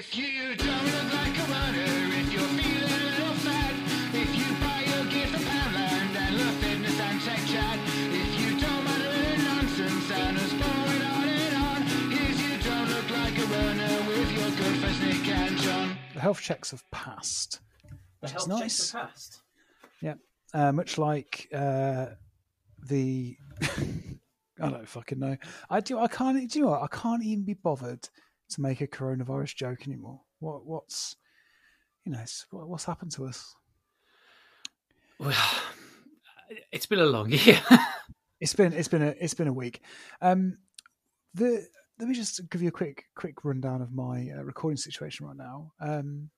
[0.00, 1.84] If you don't look like a runner,
[2.16, 3.74] if you're feeling a little fat,
[4.14, 7.78] if you buy your gear from Poundland and love fitness and tech chat,
[8.08, 11.82] if you don't mind a little nonsense and us going on and on,
[12.16, 15.98] here's you don't look like a runner with your good friends Nick and John.
[16.14, 17.60] The health checks have passed.
[17.82, 18.60] The Which health nice.
[18.60, 19.42] checks are passed.
[20.00, 20.14] Yeah,
[20.54, 22.06] uh, much like uh,
[22.88, 23.36] the.
[24.62, 25.36] I don't fucking know.
[25.68, 25.98] I do.
[25.98, 26.50] I can't.
[26.50, 26.84] Do you know what?
[26.84, 28.08] I can't even be bothered
[28.50, 30.20] to make a coronavirus joke anymore.
[30.40, 30.64] What?
[30.66, 31.16] What's?
[32.04, 33.54] You know, what, what's happened to us?
[35.18, 35.36] Well,
[36.72, 37.60] it's been a long year.
[38.40, 38.72] It's been.
[38.72, 39.14] It's been a.
[39.20, 39.82] It's been a week.
[40.20, 40.58] Um,
[41.34, 41.66] the.
[41.98, 45.36] Let me just give you a quick, quick rundown of my uh, recording situation right
[45.36, 45.72] now.
[45.80, 46.30] Um,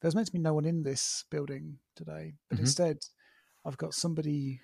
[0.00, 2.62] there's meant to be no one in this building today, but Mhm.
[2.62, 2.96] instead,
[3.66, 4.62] I've got somebody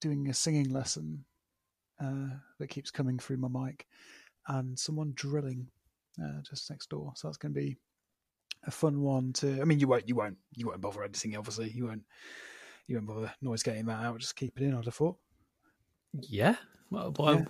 [0.00, 1.24] doing a singing lesson
[2.00, 2.28] uh,
[2.60, 3.88] that keeps coming through my mic,
[4.46, 5.66] and someone drilling
[6.22, 7.12] uh, just next door.
[7.16, 7.76] So that's going to be
[8.66, 9.60] a fun one to.
[9.60, 11.36] I mean, you won't, you won't, you won't bother editing.
[11.36, 12.02] Obviously, you won't,
[12.86, 14.18] you won't bother noise getting that out.
[14.18, 14.74] Just keep it in.
[14.74, 15.16] I'd have thought.
[16.12, 16.56] yeah.
[16.90, 17.44] Well, Why, Yeah.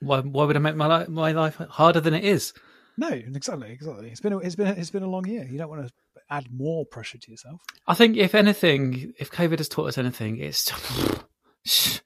[0.00, 0.20] why?
[0.20, 2.52] Why would I make my life, my life harder than it is?
[2.96, 4.08] No, exactly, exactly.
[4.10, 5.44] It's been a, it's been a, it's been a long year.
[5.50, 5.92] You don't want to
[6.30, 7.60] add more pressure to yourself.
[7.88, 10.70] I think if anything, if COVID has taught us anything, it's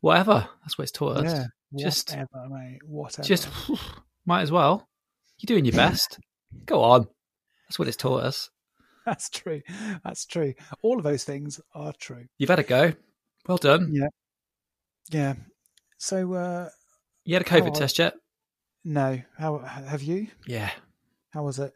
[0.00, 0.48] whatever.
[0.62, 1.32] That's what it's taught us.
[1.72, 2.78] Yeah, Just- whatever, mate.
[2.86, 3.26] Whatever.
[3.26, 3.48] Just
[4.26, 4.88] might as well.
[5.38, 6.18] You're doing your best.
[6.66, 7.06] Go on.
[7.68, 8.50] That's what it's taught us.
[9.06, 9.62] that's true.
[10.04, 10.54] That's true.
[10.82, 12.26] All of those things are true.
[12.38, 12.92] You've had a go.
[13.46, 13.90] Well done.
[13.92, 14.08] Yeah.
[15.10, 15.34] Yeah.
[15.98, 16.68] So uh
[17.24, 18.14] You had a COVID test yet?
[18.84, 20.28] no, how have you?
[20.46, 20.70] Yeah.
[21.30, 21.72] How was it?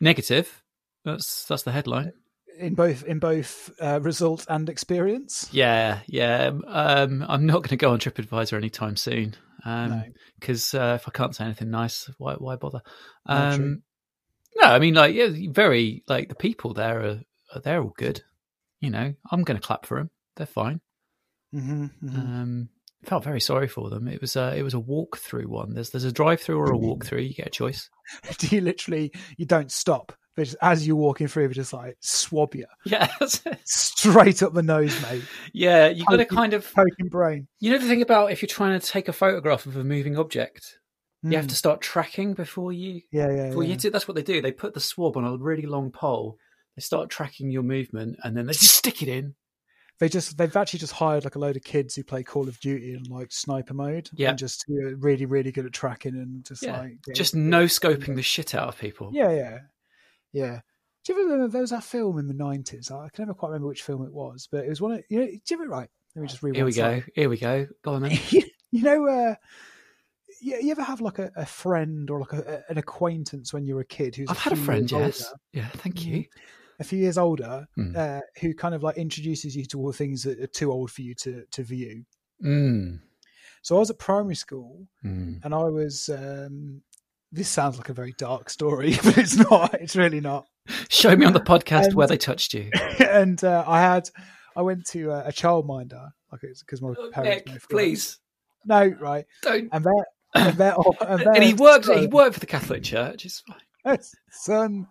[0.00, 0.62] Negative.
[1.04, 2.12] That's that's the headline.
[2.58, 5.48] In both in both uh, result and experience?
[5.52, 6.50] Yeah, yeah.
[6.66, 10.02] Um, I'm not going to go on TripAdvisor anytime soon No.
[10.38, 12.82] because uh, if I can't say anything nice, why why bother?
[13.28, 13.34] No.
[13.34, 13.82] Um,
[14.56, 17.20] no, I mean like yeah, very like the people there are,
[17.54, 18.22] are they're all good.
[18.80, 20.10] You know, I'm going to clap for them.
[20.36, 20.80] They're fine.
[21.52, 22.68] hmm hmm Um,
[23.04, 24.08] felt very sorry for them.
[24.08, 25.74] It was a it was a walk through one.
[25.74, 27.20] There's there's a drive through or a walk through.
[27.22, 27.90] You get a choice.
[28.38, 30.12] Do you literally you don't stop?
[30.44, 33.08] Just, as you're walking through, they just like swab you Yeah,
[33.64, 35.22] straight up the nose, mate.
[35.52, 35.88] yeah.
[35.88, 37.48] you've got to kind of Poking brain.
[37.60, 40.16] you know the thing about if you're trying to take a photograph of a moving
[40.18, 40.78] object,
[41.22, 41.50] you have Mm.
[41.50, 43.48] to start tracking before you Yeah, yeah.
[43.48, 43.70] before yeah.
[43.70, 43.92] you it.
[43.92, 44.40] That's what they do.
[44.40, 46.38] They put the swab on a really long pole.
[46.76, 49.34] They start tracking your movement, and then they just stick it in.
[49.98, 52.60] they just they've actually just hired like a load of kids who play Call of
[52.60, 54.08] Duty in like sniper mode.
[54.14, 54.28] Yeah.
[54.30, 57.34] and just who are really really good at tracking and just Yeah, like getting- Just
[57.34, 59.10] no scoping the shit out of people.
[59.12, 59.58] yeah yeah
[60.32, 60.60] yeah.
[61.04, 62.90] Do you ever remember there was that film in the nineties?
[62.90, 65.20] I can never quite remember which film it was, but it was one of you
[65.20, 65.26] know.
[65.26, 65.88] Do you ever right?
[66.14, 66.56] Let me just read.
[66.56, 67.02] Here we go.
[67.14, 67.66] Here we go.
[67.82, 68.18] Go on then.
[68.70, 69.34] you know, uh,
[70.40, 73.74] you, you ever have like a, a friend or like a, an acquaintance when you
[73.74, 74.90] were a kid who's I've had a friend.
[74.90, 75.24] Yes.
[75.26, 75.68] older, Yeah.
[75.68, 76.24] Thank you.
[76.80, 77.94] a few years older, Hmm.
[77.96, 80.90] uh, who kind of like introduces you to all the things that are too old
[80.90, 82.04] for you to to view.
[82.44, 83.00] Mm.
[83.62, 85.44] So I was at primary school, Mm.
[85.44, 86.08] and I was.
[86.08, 86.82] Um,
[87.32, 89.74] this sounds like a very dark story, but it's not.
[89.74, 90.46] It's really not.
[90.88, 92.70] Show me on the podcast And- where they touched you.
[92.98, 94.08] and uh, I had,
[94.56, 97.42] I went to a, a childminder, like it's because my parents.
[97.48, 98.18] Oh, Nick, please
[98.66, 99.68] No, right, don't.
[99.72, 100.74] and their, and their,
[101.08, 101.86] and, And he worked.
[101.86, 103.24] He worked for the Catholic Church.
[103.24, 103.40] It's
[103.84, 103.98] fine.
[104.30, 104.86] son,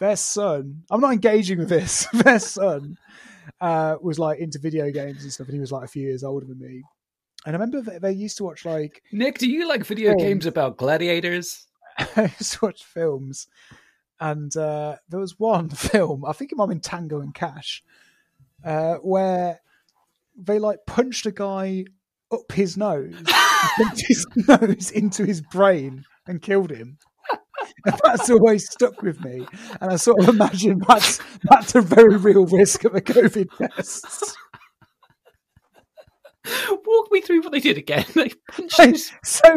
[0.00, 0.82] their son.
[0.90, 2.06] I'm not engaging with this.
[2.12, 2.96] Their son
[3.60, 6.24] uh, was like into video games and stuff, and he was like a few years
[6.24, 6.82] older than me.
[7.46, 10.16] And I remember they, used to watch like Nick, do you like video Oh.
[10.18, 11.66] games about gladiators?
[12.16, 13.46] I used to watch films,
[14.18, 16.24] and uh, there was one film.
[16.24, 17.82] I think it might have been Tango and Cash,
[18.64, 19.60] uh, where
[20.36, 21.84] they like punched a guy
[22.32, 23.14] up his nose,
[23.96, 26.98] his nose into his brain, and killed him.
[27.84, 29.46] And that's always stuck with me,
[29.80, 34.36] and I sort of imagine that's that's a very real risk of a COVID test.
[36.86, 38.04] Walk me through what they did again.
[38.14, 39.56] They punched his- so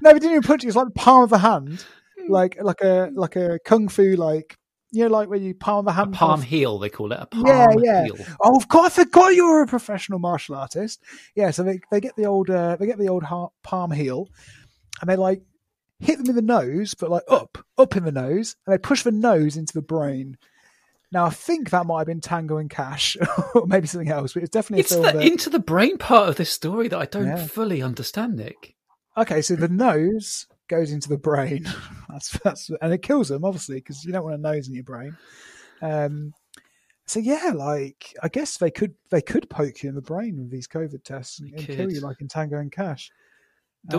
[0.00, 0.66] no, we didn't even punch it.
[0.66, 1.84] It was like the palm of the hand,
[2.28, 4.58] like like a like a kung fu like
[4.90, 6.12] you know like when you palm the a hand.
[6.14, 6.78] palm kind of- heel.
[6.78, 8.04] They call it a palm Yeah, yeah.
[8.04, 8.16] heel.
[8.42, 11.02] Oh, of course, I forgot you were a professional martial artist.
[11.34, 14.28] Yeah, so they, they get the old uh, they get the old ha- palm heel,
[15.00, 15.42] and they like
[16.00, 19.02] hit them in the nose, but like up up in the nose, and they push
[19.02, 20.36] the nose into the brain.
[21.12, 23.16] Now I think that might have been Tango and Cash,
[23.54, 26.36] or maybe something else, but it's definitely It's the that- into the brain part of
[26.36, 27.46] this story that I don't Yeah.
[27.46, 28.74] fully understand, Nick.
[29.16, 31.66] Okay, so the nose goes into the brain.
[32.08, 34.84] that's that's and it kills them obviously because you don't want a nose in your
[34.84, 35.16] brain.
[35.82, 36.32] Um,
[37.06, 40.50] so yeah, like I guess they could they could poke you in the brain with
[40.50, 43.10] these COVID tests and, and kill you like in Tango and Cash.
[43.84, 43.98] The,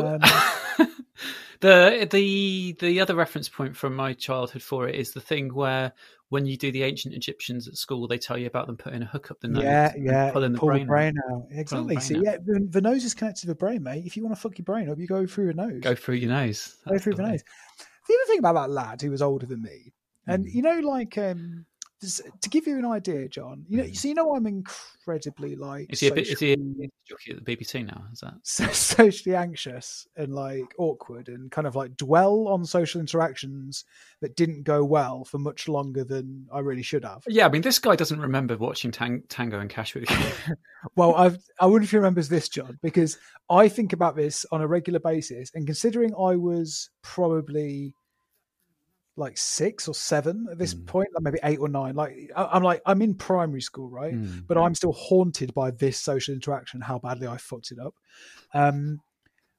[0.79, 0.87] Um,
[1.59, 5.93] the the the other reference point from my childhood for it is the thing where
[6.29, 9.05] when you do the ancient Egyptians at school, they tell you about them putting a
[9.05, 10.31] hook up the nose, yeah, yeah.
[10.31, 10.79] pulling the pull brain.
[10.79, 10.87] the out.
[10.87, 11.45] brain out.
[11.51, 11.87] Exactly.
[11.95, 12.23] brain See, out.
[12.23, 14.03] yeah, the, the nose is connected to the brain, mate.
[14.05, 15.79] If you want to fuck your brain up, you go through your nose.
[15.81, 16.75] Go through your nose.
[16.89, 17.29] Go through the way.
[17.31, 17.43] nose.
[18.07, 19.93] The other thing about that lad who was older than me,
[20.25, 20.53] and Mm.
[20.53, 21.65] you know, like, um,
[22.41, 23.95] to give you an idea, John, you know, Mm.
[23.95, 26.27] so you know, I'm incredibly like Is he a bit?
[26.27, 26.57] Is he a
[27.07, 28.05] jockey at the BBC now?
[28.11, 28.33] Is that?
[28.43, 33.85] so socially anxious and like awkward and kind of like dwell on social interactions
[34.21, 37.23] that didn't go well for much longer than I really should have.
[37.27, 40.55] Yeah, I mean, this guy doesn't remember watching Tang- Tango and Cash with you.
[40.97, 43.17] Well, I've, I wonder if he remembers this, John, because
[43.49, 45.49] I think about this on a regular basis.
[45.55, 47.95] And considering I was probably
[49.15, 50.85] like six or seven at this Mm.
[50.87, 54.15] point, like maybe eight or nine, like I, I'm like, I'm in primary school, right?
[54.15, 54.47] Mm.
[54.47, 57.93] But I'm still haunted by this social interaction, how badly I fucked it up.
[58.53, 59.01] Um,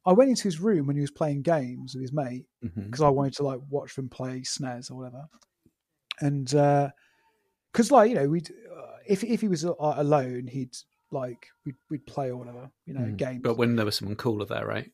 [0.07, 2.47] I went into his room when he was playing games with his mate
[2.91, 5.25] because I wanted to like watch them play SNES or whatever.
[6.21, 6.47] And
[7.73, 10.77] because, like, you know, we'd uh, if if he was uh, alone, he'd
[11.11, 13.17] like we'd we'd play or whatever, you know, Mm.
[13.17, 13.41] games.
[13.43, 14.91] But when there was someone cooler there, right?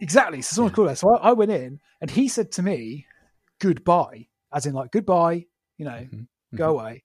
[0.00, 0.92] exactly, so someone Yeah.
[0.92, 1.00] us.
[1.00, 3.06] So I, I went in, and he said to me,
[3.60, 5.46] "Goodbye," as in like goodbye,
[5.78, 6.26] you know, Mhm.
[6.54, 7.04] go away.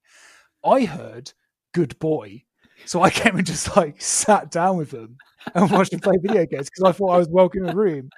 [0.64, 1.32] I heard
[1.74, 2.44] "good boy,"
[2.86, 5.18] so I came and just like sat down with them
[5.56, 8.10] and watched them play video games because I thought I was welcome in the room.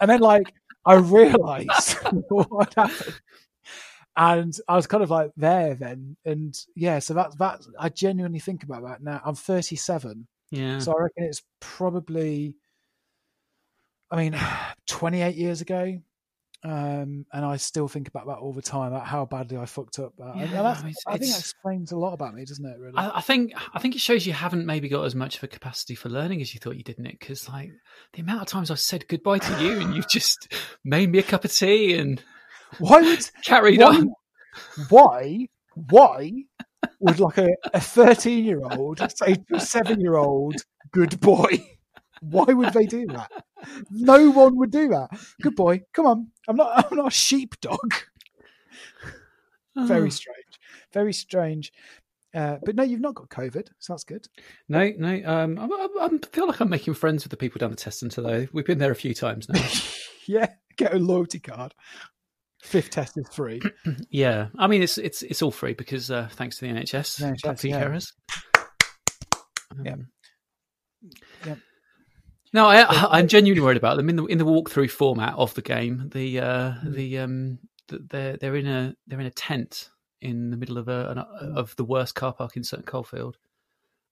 [0.00, 0.52] And then like
[0.86, 1.94] I realised
[2.28, 3.20] what happened,
[4.16, 6.16] and I was kind of like there then.
[6.24, 7.60] And yeah, so that's that.
[7.78, 9.20] I genuinely think about that now.
[9.24, 10.78] I'm 37, Yeah.
[10.78, 12.56] so I reckon it's probably.
[14.10, 14.36] I mean,
[14.86, 16.00] 28 years ago.
[16.62, 19.98] Um, and I still think about that all the time, about how badly I fucked
[19.98, 20.12] up.
[20.18, 22.78] And Yeah, I mean, I think that explains a lot about me, doesn't it?
[22.78, 22.96] Really?
[22.96, 25.48] I, I think I think it shows you haven't maybe got as much of a
[25.48, 27.20] capacity for learning as you thought you did, Nick.
[27.20, 27.70] Because like
[28.12, 30.52] the amount of times I've said goodbye to you and you've just
[30.84, 32.22] made me a cup of tea and
[32.78, 34.14] why would carried why, on.
[34.90, 35.46] why
[35.88, 36.30] why
[36.98, 40.56] would like a, a 13 year old say to a 7 year old
[40.92, 41.48] good boy
[42.20, 43.30] why would they do that
[43.90, 45.08] no one would do that
[45.42, 47.92] good boy come on i'm not i'm not a sheepdog
[49.76, 50.10] very Oh.
[50.10, 50.60] strange
[50.92, 51.72] very strange
[52.34, 54.26] uh, but no you've not got covid so that's good
[54.68, 55.20] No, no.
[55.24, 57.98] Um, I, I, I feel like I'm making friends with the people down the test
[58.00, 58.46] centre though.
[58.52, 59.60] We've been there a few times now.
[60.26, 60.46] yeah
[60.76, 61.74] get a loyalty card
[62.62, 63.60] fifth test is free
[64.10, 67.68] yeah, I mean it's it's it's all free because uh, thanks to the NHS, NHS,
[67.68, 67.82] yeah.
[67.82, 68.12] carers.
[69.84, 69.92] Yeah.
[69.92, 70.08] Um,
[71.46, 71.58] Yep.
[72.52, 75.62] No, I, I'm genuinely worried about them in the in the walkthrough format of the
[75.62, 76.10] game.
[76.12, 76.94] The uh, Mm.
[76.94, 77.58] the um,
[77.88, 81.18] th- they're they're in a they're in a tent in the middle of a an,
[81.56, 83.38] of the worst car park in Sutton Coldfield,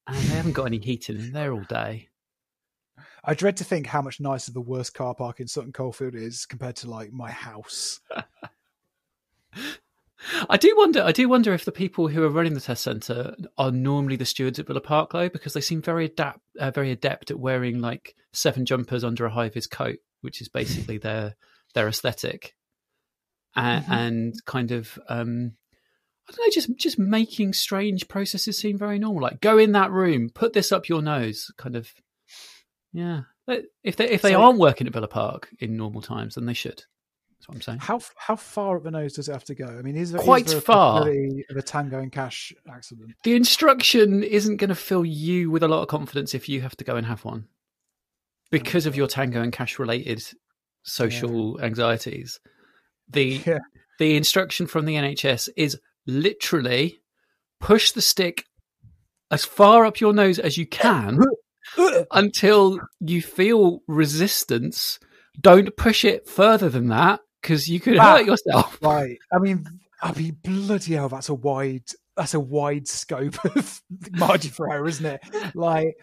[0.07, 2.09] and they haven't got any heating in there all day.
[3.25, 6.47] I dread to think how much nicer the worst car park in Sutton Coldfield is
[6.47, 8.01] compared to like my house.
[10.51, 11.03] I do wonder.
[11.03, 14.25] I do wonder if the people who are running the test centre are normally the
[14.25, 17.81] stewards at Villa Park, though, because they seem very adapt, uh, very adept at wearing
[17.81, 21.37] like seven jumpers under a high vis coat, which is basically their
[21.75, 22.57] their aesthetic,
[23.55, 23.91] and, Mhm.
[23.93, 25.53] and kind of um,
[26.29, 29.23] I don't know, just just making strange processes seem very normal.
[29.23, 31.93] Like go in that room, put this up your nose, kind of.
[32.93, 33.23] Yeah,
[33.85, 36.55] if they if they So- aren't working at Villa Park in normal times, then they
[36.55, 36.83] should.
[37.49, 37.79] What I'm saying.
[37.79, 39.65] How how far up the nose does it have to go?
[39.67, 41.01] I mean, is there, is Quite there far.
[41.09, 43.13] of a Tango and Cash accident?
[43.25, 46.77] the instruction isn't going to fill you with a lot of confidence if you have
[46.77, 47.47] to go and have one
[48.51, 50.23] because of your tango and cash related
[50.83, 52.39] social anxieties
[53.11, 53.59] the Yeah.
[53.99, 57.01] the instruction from the NHS is literally
[57.61, 58.45] push the stick
[59.31, 61.19] as far up your nose as you can
[62.13, 64.99] until you feel resistance
[65.41, 68.19] don't push it further than that because you could Ah.
[68.19, 69.19] hurt yourself Right.
[69.33, 69.65] I mean,
[70.03, 71.85] I mean, bloody hell, that's a wide
[72.17, 73.81] that's a wide scope of
[74.13, 75.21] margin for error, isn't it?
[75.55, 75.97] Like,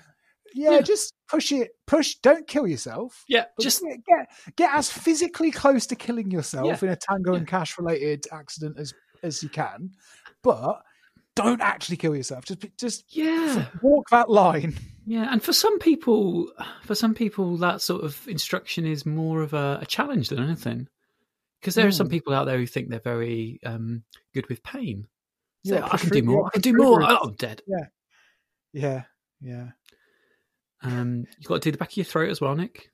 [0.53, 0.81] yeah, Yeah.
[0.81, 1.71] just push it.
[1.85, 2.15] Push.
[2.23, 3.23] Don't kill yourself.
[3.27, 6.87] yeah just get, get get as physically close to killing yourself Yeah.
[6.87, 9.91] in a Tango and Cash related accident as as you can,
[10.43, 10.81] but
[11.35, 12.45] don't actually kill yourself.
[12.45, 14.75] Just just yeah walk that line.
[15.07, 16.51] Yeah, and for some people,
[16.83, 20.87] for some people, that sort of instruction is more of a, a challenge than anything.
[21.65, 22.11] Because there are some Mm.
[22.11, 24.03] people out there who think they're very um,
[24.35, 25.07] good with pain.
[25.65, 26.41] So Yeah, I can do more.
[26.41, 27.01] yeah, I can do more.
[27.01, 27.63] Oh, I'm dead.
[28.71, 29.05] Yeah,
[29.41, 29.71] yeah.
[30.83, 32.91] Um, you've got to do the back of your throat as well, Nick.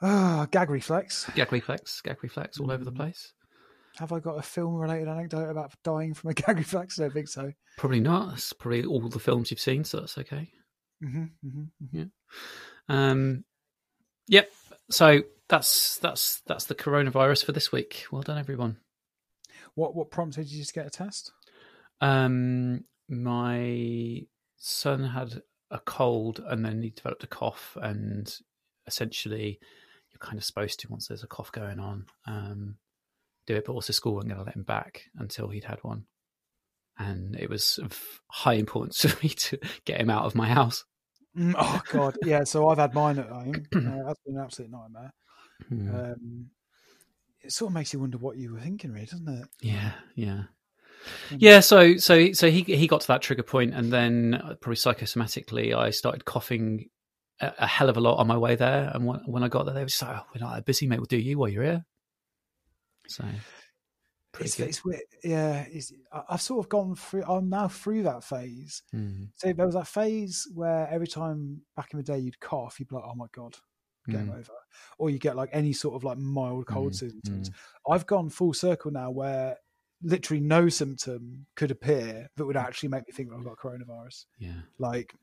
[0.00, 1.28] Ah, gag reflex.
[1.34, 2.96] Gag reflex, gag reflex, all over the Mm.
[2.96, 3.34] place.
[3.98, 6.98] Have I got a film related anecdote about dying from a gag reflex?
[6.98, 7.52] I don't think so.
[7.76, 8.30] Probably not.
[8.30, 10.50] That's probably all the films you've seen, so that's okay.
[11.02, 12.04] hmm hmm
[12.88, 13.44] Um,
[14.28, 14.50] Yep.
[14.90, 18.06] So that's that's that's the coronavirus for this week.
[18.10, 18.78] Well done, everyone.
[19.74, 21.32] What what prompted you to get a test?
[22.00, 24.22] Um, my
[24.56, 28.32] son had a cold and then he developed a cough, and
[28.86, 29.58] essentially,
[30.10, 32.76] you're kind of supposed to once there's a cough going on, um,
[33.46, 33.64] do it.
[33.66, 36.04] But also, school weren't going to let him back until he'd had one,
[36.96, 40.84] and it was of high importance to me to get him out of my house.
[41.36, 42.44] Mm, oh God, yeah.
[42.44, 43.66] So I've had mine at home.
[43.74, 45.12] Uh, that's been an absolute nightmare.
[45.68, 45.94] Hmm.
[45.94, 46.50] Um,
[47.42, 49.48] it sort of makes you wonder what you were thinking, really, doesn't it?
[49.62, 50.42] Yeah, yeah.
[51.30, 54.54] Um, Yeah, so so so he he got to that trigger point, and then uh,
[54.60, 56.90] probably psychosomatically, I started coughing
[57.40, 58.90] a, a hell of a lot on my way there.
[58.92, 60.86] And when, when I got there, they were just like, "Oh, we're not that busy,
[60.86, 60.98] mate.
[60.98, 61.84] We'll do you while you're here."
[63.08, 63.24] So,
[64.38, 65.00] It's, it's weird.
[65.24, 65.92] Yeah, it's,
[66.28, 67.24] I've sort of gone through.
[67.24, 68.82] I'm now through that phase.
[68.94, 72.78] Mm, So there was that phase where every time back in the day you'd cough,
[72.78, 73.56] you'd be like, "Oh my god,
[74.08, 74.52] game mm, over,"
[74.98, 77.50] or you get like any sort of like mild cold Mm, symptoms.
[77.88, 79.56] I've gone full circle now where
[80.02, 84.24] literally no symptom could appear that would actually make me think that I've got coronavirus.
[84.38, 84.52] yeah.
[84.78, 85.14] Like,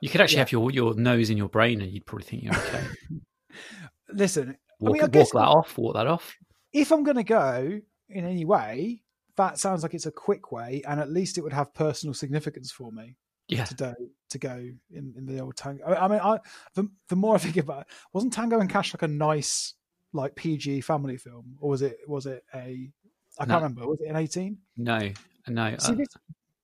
[0.00, 0.40] You could actually Yeah.
[0.42, 2.84] have your your nose in your brain, and you'd probably think you're okay.
[4.08, 5.78] listen, Walk, mean, I walk guess- that off.
[5.78, 6.36] Walk that off.
[6.72, 9.02] if I'm going to go in any way,
[9.36, 12.70] that sounds like it's a quick way, and at least it would have personal significance
[12.70, 13.16] for me
[13.48, 13.64] Yeah.
[13.64, 13.94] to do
[14.34, 14.54] to go
[14.90, 15.84] in, in the old tango.
[15.84, 16.38] I, I mean, I
[16.74, 19.74] the, the more I think about it, wasn't Tango and Cash like a nice
[20.12, 22.90] like PG family film, or was it was it a
[23.38, 23.86] I can't remember.
[23.88, 24.58] Was it an 18?
[24.76, 25.10] No,
[25.48, 25.76] no.
[25.78, 26.08] See, uh, this,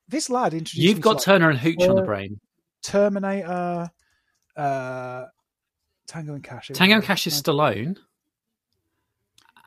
[0.09, 2.39] this lad introduced you've got like, Turner and Hooch on the uh, brain.
[2.83, 3.91] Terminator,
[4.57, 5.25] uh,
[6.07, 6.71] Tango and Cash.
[6.75, 7.97] Tango and Cash is Stallone,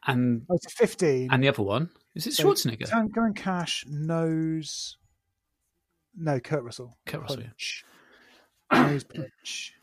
[0.08, 1.30] and Oh, it's 15.
[1.32, 2.90] and the other one is it So Schwarzenegger?
[2.90, 4.98] Tango and Cash knows.
[6.16, 6.98] No, Kurt Russell.
[7.06, 7.50] Kurt Russell, yeah.
[8.74, 9.74] Nose punch.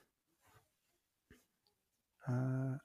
[2.28, 2.76] Uh,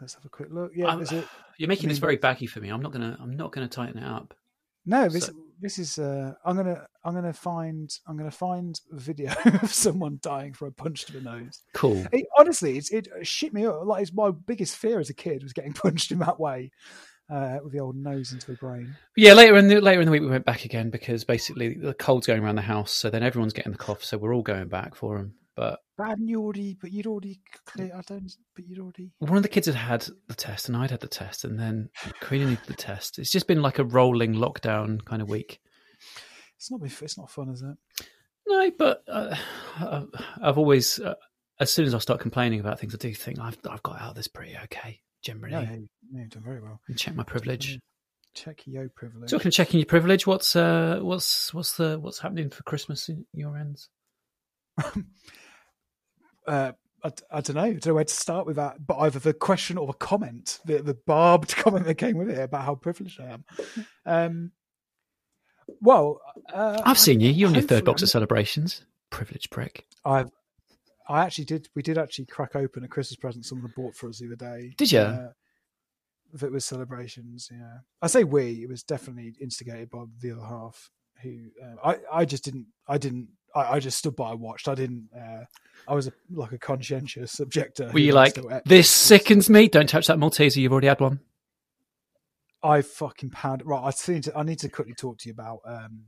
[0.00, 0.72] let's have a quick look.
[0.74, 1.26] Yeah, is it?
[1.58, 2.68] You're making I this very baggy for me.
[2.68, 3.16] I'm not gonna.
[3.20, 4.34] I'm not gonna tighten it up.
[4.86, 5.98] No, this so- this is.
[5.98, 9.32] Uh, I'm gonna I'm gonna find I'm gonna find a video
[9.62, 11.62] of someone dying from a punch to the nose.
[11.72, 12.04] Cool.
[12.12, 13.84] It, honestly, it's, it shit me up.
[13.84, 16.70] Like it's my biggest fear as a kid was getting punched in that way,
[17.30, 18.96] uh, with the old nose into the brain.
[19.16, 19.34] Yeah.
[19.34, 22.26] Later in the later in the week, we went back again because basically the cold's
[22.26, 22.92] going around the house.
[22.92, 24.04] So then everyone's getting the cough.
[24.04, 25.34] So we're all going back for them.
[25.56, 26.76] But But hadn't you already?
[26.80, 27.40] But you'd already.
[27.78, 28.32] I don't.
[28.54, 29.12] But you'd already.
[29.18, 31.90] one of the kids had had the test, and I'd had the test, and then
[32.20, 33.18] Karina needed the test.
[33.18, 35.60] It's just been like a rolling lockdown kind of week.
[36.56, 36.80] It's not.
[36.82, 38.06] It's not fun, is it?
[38.46, 39.36] No, but uh,
[40.42, 41.14] I've always, uh,
[41.60, 44.10] as soon as I start complaining about things, I do think I've I've got out
[44.10, 45.52] of this pretty okay generally.
[45.52, 46.80] No, you- no, you've done very well.
[46.86, 47.78] And check my privilege.
[48.34, 49.30] Check your privilege.
[49.30, 53.24] Talking of checking your privilege, what's uh what's what's the what's happening for Christmas in
[53.32, 53.88] your ends?
[56.46, 57.62] uh, I, I don't know.
[57.62, 58.84] I don't know where to start with that.
[58.84, 62.38] But either the question or the comment, the, the barbed comment that came with it
[62.38, 63.44] about how privileged I am.
[64.06, 64.50] Um,
[65.80, 66.20] well,
[66.52, 67.30] uh, I've seen you.
[67.30, 68.84] You're on your third box of celebrations.
[69.10, 69.86] Privileged prick.
[70.04, 70.30] I've,
[71.08, 71.68] I actually did.
[71.74, 74.36] We did actually crack open a Christmas present someone had bought for us the other
[74.36, 74.74] day.
[74.76, 75.02] Did ya?
[75.02, 75.28] Uh,
[76.34, 77.48] that was celebrations.
[77.52, 78.62] Yeah, I say we.
[78.62, 80.90] It was definitely instigated by the other half.
[81.22, 82.66] Who uh, I I just didn't.
[82.88, 83.28] I didn't.
[83.54, 84.66] I, I just stood by and watched.
[84.68, 85.08] I didn't.
[85.16, 85.44] Uh,
[85.86, 87.90] I was a, like a conscientious objector.
[87.92, 89.68] Were you like, this sickens me?
[89.68, 90.56] Don't touch that Malteser.
[90.56, 91.20] You've already had one.
[92.62, 93.84] I fucking pound right.
[93.84, 94.36] I need to.
[94.38, 96.04] I need to quickly talk to you about um,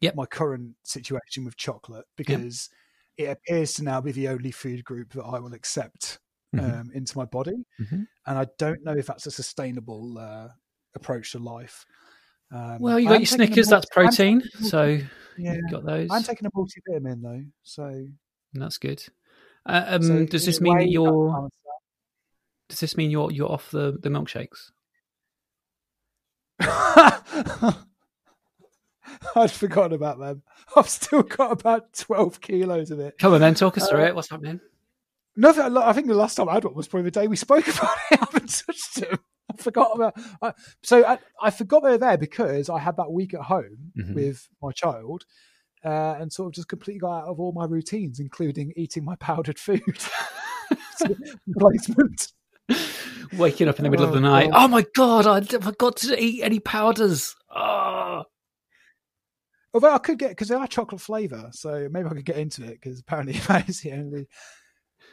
[0.00, 0.16] Yep.
[0.16, 2.68] my current situation with chocolate because
[3.16, 6.18] it appears to now be the only food group that I will accept
[6.54, 6.80] Mhm.
[6.80, 8.06] um, into my body, Mhm.
[8.26, 10.48] and I don't know if that's a sustainable uh,
[10.94, 11.84] approach to life.
[12.52, 13.66] Um, Well, you got your Snickers.
[13.68, 14.40] That's protein.
[14.40, 14.84] taking So
[15.36, 16.08] yeah, you got those.
[16.12, 18.06] I'm taking a multivitamin though, so,
[18.52, 19.04] That's good.
[19.66, 21.50] Uh, um, so does this mean that that you're?
[22.68, 24.70] Does this mean you're you're off the the milkshakes?
[29.36, 30.42] I'd forgotten about them.
[30.76, 33.18] I've still got about twelve kilos of it.
[33.18, 34.14] Come on, then talk us through Uh, it.
[34.14, 34.60] What's happening?
[35.36, 35.76] Nothing.
[35.76, 37.96] I think the last time I had one was probably the day we spoke about
[38.10, 38.20] it.
[38.20, 39.18] I haven't touched them.
[39.52, 40.14] I forgot about.
[40.40, 40.52] I,
[40.82, 44.14] so I, I forgot they were there because I had that week at home Mhm.
[44.14, 45.24] with my child,
[45.84, 49.16] uh, and sort of just completely got out of all my routines, including eating my
[49.16, 49.82] powdered food.
[51.46, 52.32] Replacement.
[53.36, 54.50] Waking up in the middle of the Oh, night.
[54.50, 54.64] God.
[54.64, 55.26] Oh my god!
[55.26, 57.34] I forgot to eat any powders.
[57.54, 58.22] Oh.
[59.74, 62.62] Although I could get because they are chocolate flavour, so maybe I could get into
[62.64, 64.28] it because apparently that is the only.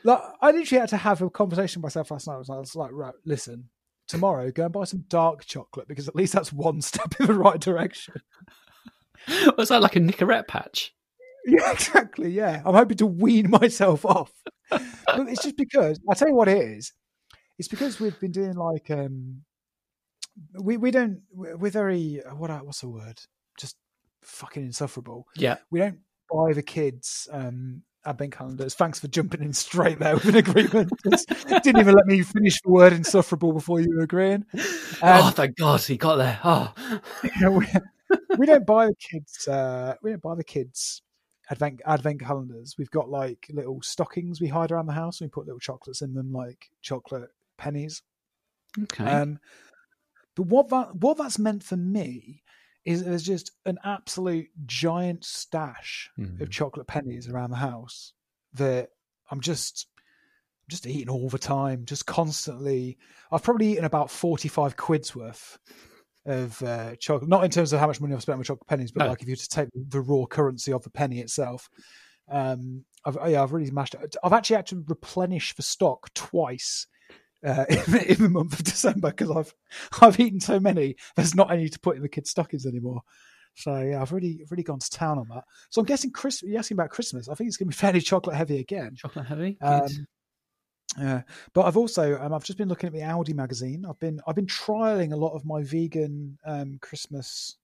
[0.04, 2.36] Like I literally had to have a conversation with myself last night.
[2.36, 3.70] I was like, I was like, right, listen,
[4.08, 7.34] tomorrow go and buy some dark chocolate because at least that's one step in the
[7.34, 8.16] right direction.
[9.58, 10.96] Was that like a Nicorette patch?
[11.46, 12.32] Yeah, exactly.
[12.32, 14.32] Yeah, I'm hoping to wean myself off.
[14.70, 14.82] but
[15.28, 16.94] it's just because I tell you what it is.
[17.60, 19.44] It's because we've been doing like um,
[20.60, 23.20] we we don't we're very what what's the word?
[23.60, 23.76] Just
[24.22, 25.28] fucking insufferable.
[25.36, 25.58] Yeah.
[25.70, 26.00] We don't
[26.34, 28.74] buy the kids um advent calendars.
[28.74, 30.92] Thanks for jumping in straight there with an agreement.
[31.64, 34.46] Didn't even let me finish the word insufferable before you were agreeing.
[35.04, 36.40] oh, Um, thank God he got there.
[36.44, 36.74] Oh,
[37.24, 37.68] you know, we,
[38.38, 39.48] we don't buy the kids.
[39.48, 41.02] Uh, we don't buy the kids
[41.52, 42.76] advent advent calendars.
[42.78, 45.22] We've got like little stockings we hide around the house.
[45.22, 48.02] And we put little chocolates in them, like chocolate pennies.
[48.84, 49.06] okay.
[49.06, 49.40] Um,
[50.36, 52.42] but what that what that's meant for me
[52.86, 56.42] is there's just an absolute giant stash Mhm.
[56.42, 58.14] of chocolate pennies around the house
[58.54, 58.90] that
[59.30, 59.88] I'm just
[60.68, 62.98] just eating all the time, just constantly.
[63.32, 65.58] I've probably eaten about forty five quid's worth
[66.26, 67.30] of uh, chocolate.
[67.30, 69.10] Not in terms of how much money I've spent on chocolate pennies, but No.
[69.10, 71.70] like if you to take the raw currency of the penny itself.
[72.30, 74.16] Um, I've yeah, I've really mashed it.
[74.24, 76.88] I've actually had to replenish the stock twice
[77.46, 79.54] uh, in, the, in the month of December because I've
[80.02, 80.96] I've eaten so many.
[81.16, 83.02] There's not any to put in the kids' stockings anymore.
[83.56, 85.44] So yeah, I've really really gone to town on that.
[85.70, 86.42] So I'm guessing Chris.
[86.42, 87.30] You're asking about Christmas.
[87.30, 88.96] I think it's going to be fairly chocolate heavy again.
[88.96, 89.58] Chocolate heavy.
[89.62, 90.08] Um,
[91.00, 91.22] yeah,
[91.54, 93.86] but I've also um, I've just been looking at the Audi magazine.
[93.88, 97.58] I've been I've been trialing a lot of my vegan um, Christmas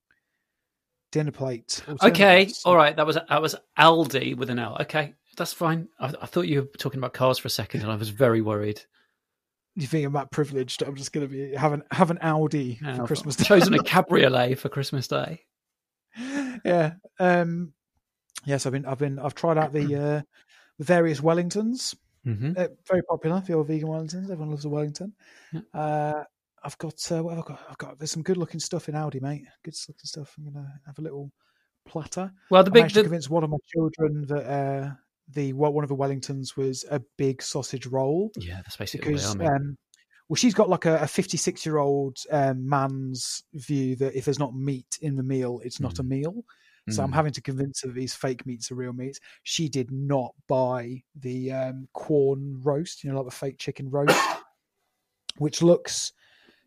[1.11, 1.81] dinner plate.
[2.03, 2.49] okay.
[2.65, 2.95] All right.
[2.95, 4.77] That was that was Aldi with an L.
[4.81, 5.13] Okay.
[5.35, 5.87] That's fine.
[5.99, 8.41] I, I thought you were talking about cars for a second, and I was very
[8.41, 8.81] worried.
[9.79, 10.81] You think I'm that privileged?
[10.81, 13.35] I'm just going to be have an have an Audi Yeah, for Christmas.
[13.35, 13.43] Day.
[13.47, 15.41] Chosen a cabriolet for Christmas Day.
[16.65, 16.93] yeah.
[17.19, 17.73] Um,
[18.43, 20.21] yes, I've been, I've been, I've tried out the uh,
[20.79, 21.95] the various Wellingtons.
[22.23, 23.39] hmm They're very popular.
[23.45, 24.23] The old vegan Wellingtons.
[24.23, 25.13] Everyone loves a Wellington.
[25.53, 25.61] Yeah.
[25.73, 26.23] Uh,
[26.63, 27.61] I've got, uh, what have I got?
[27.69, 27.99] I've got.
[27.99, 29.45] There's some good looking stuff in Audi, mate.
[29.63, 30.33] Good looking stuff.
[30.39, 31.31] I'm gonna have a little
[31.85, 32.31] platter.
[32.49, 34.91] Well, the I big to the, convince one of my children that uh,
[35.33, 39.19] the what one of the Wellingtons was a big sausage roll yeah, that's basically what
[39.21, 39.55] because they are.
[39.55, 39.77] um,
[40.29, 44.53] well, she's got like a 56 year old um, man's view that if there's not
[44.55, 46.43] meat in the meal, it's not a meal.
[46.89, 47.15] So I'm Mm.
[47.15, 49.19] having to convince her these fake meats are real meats.
[49.43, 54.17] She did not buy the um, Quorn roast, you know, like the fake chicken roast,
[55.37, 56.13] which looks.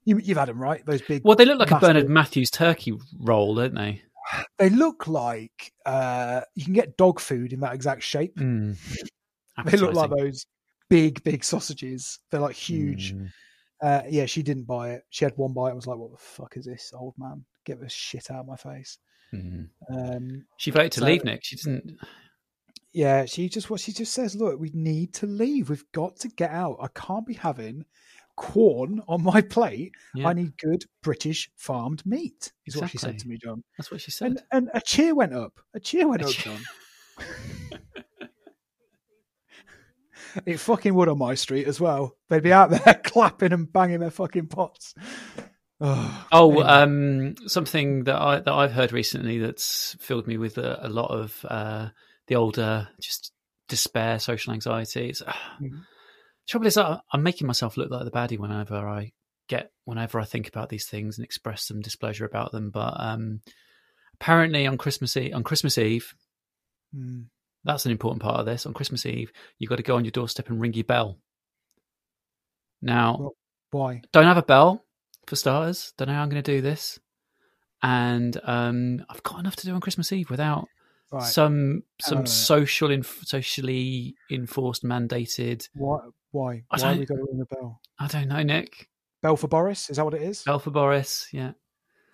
[0.04, 0.84] You, you've had them, right?
[0.84, 1.22] Those big.
[1.24, 4.02] Well, they look like a Bernard Matthews turkey roll, don't they?
[4.58, 8.36] They look like uh, you can get dog food in that exact shape.
[8.36, 8.76] Mm.
[9.66, 10.46] They look like those
[10.88, 12.18] big, big sausages.
[12.30, 13.14] They're like huge.
[13.14, 13.28] Mm.
[13.82, 15.02] Uh, yeah, she didn't buy it.
[15.10, 17.44] She had one bite and was like, "What the fuck is this, old man?
[17.66, 18.96] Get this shit out of my face."
[19.34, 19.68] Mm.
[19.90, 21.40] Um, She voted to So- leave, Nick.
[21.42, 21.98] She didn't.
[22.92, 24.34] yeah, she just what she just says.
[24.34, 25.68] Look, we need to leave.
[25.68, 26.78] We've got to get out.
[26.80, 27.84] I can't be having
[28.40, 29.92] Quorn on my plate.
[30.14, 30.28] Yeah.
[30.28, 32.52] I need good British farmed meat.
[32.66, 33.62] Is what she said to me, John.
[33.76, 34.26] That's what she said.
[34.28, 35.60] And and a cheer went up.
[35.74, 37.28] A cheer went A up, cheer- John.
[40.46, 42.16] it fucking would on my street as well.
[42.28, 44.94] They'd be out there clapping and banging their fucking pots.
[45.82, 50.78] Oh, Oh, um, something that I that I've heard recently that's filled me with a,
[50.86, 51.88] a lot of uh,
[52.26, 53.32] the older just
[53.66, 55.08] despair, social anxiety.
[55.08, 55.22] It's,
[55.62, 55.80] Mhm.
[56.50, 59.12] Trouble is, I, I'm making myself look like the baddie whenever I
[59.48, 62.70] get whenever I think about these things and express some displeasure about them.
[62.70, 63.40] But um,
[64.14, 66.12] apparently, on Christmas Eve, on Christmas Eve,
[66.92, 67.22] Hmm.
[67.62, 68.66] that's an important part of this.
[68.66, 71.18] On Christmas Eve, you've got to go on your doorstep and ring your bell.
[72.82, 73.36] Now, Well,
[73.70, 74.02] why?
[74.12, 74.84] don't have a bell
[75.26, 75.92] for starters.
[75.96, 76.98] Don't know how I'm going to do this,
[77.82, 80.66] and um, I've got enough to do on Christmas Eve without
[81.12, 81.22] Right.
[81.24, 85.68] some Hang on a some social inf- socially enforced mandated.
[85.74, 85.98] Why?
[86.32, 86.64] Why?
[86.70, 87.80] I Why we got to ring the bell?
[87.98, 88.88] I don't know, Nick.
[89.22, 89.90] Bell for Boris?
[89.90, 90.42] Is that what it is?
[90.42, 91.28] Bell for Boris.
[91.32, 91.52] Yeah.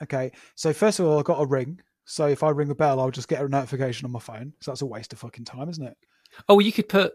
[0.02, 0.32] Okay.
[0.54, 1.80] So first of all, I've got a ring.
[2.04, 4.52] So if I ring the bell, I'll just get a notification on my phone.
[4.60, 5.96] So that's a waste of fucking time, isn't it?
[6.48, 7.14] Oh, well, you could put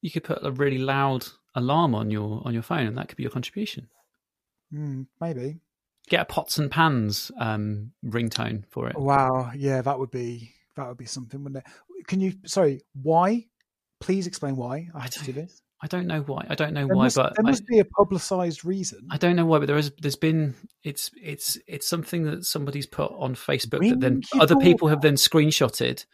[0.00, 3.16] you could put a really loud alarm on your on your phone, and that could
[3.16, 3.88] be your contribution.
[4.70, 5.60] Hmm, maybe.
[6.08, 8.98] Get a pots and pans um, ringtone for it.
[8.98, 9.52] Wow.
[9.56, 12.06] Yeah, that would be that would be something, wouldn't it?
[12.06, 12.34] Can you?
[12.44, 12.82] Sorry.
[12.94, 13.46] Why?
[14.00, 15.61] Please explain why I have to do this.
[15.84, 16.46] I don't know why.
[16.48, 19.08] I don't know There why, must, but there I- must be a publicised reason.
[19.10, 19.90] I don't know why, but there is.
[20.00, 20.54] There's been.
[20.84, 25.14] It's it's it's something that somebody's put on Facebook that then other people have then
[25.14, 26.04] screenshotted,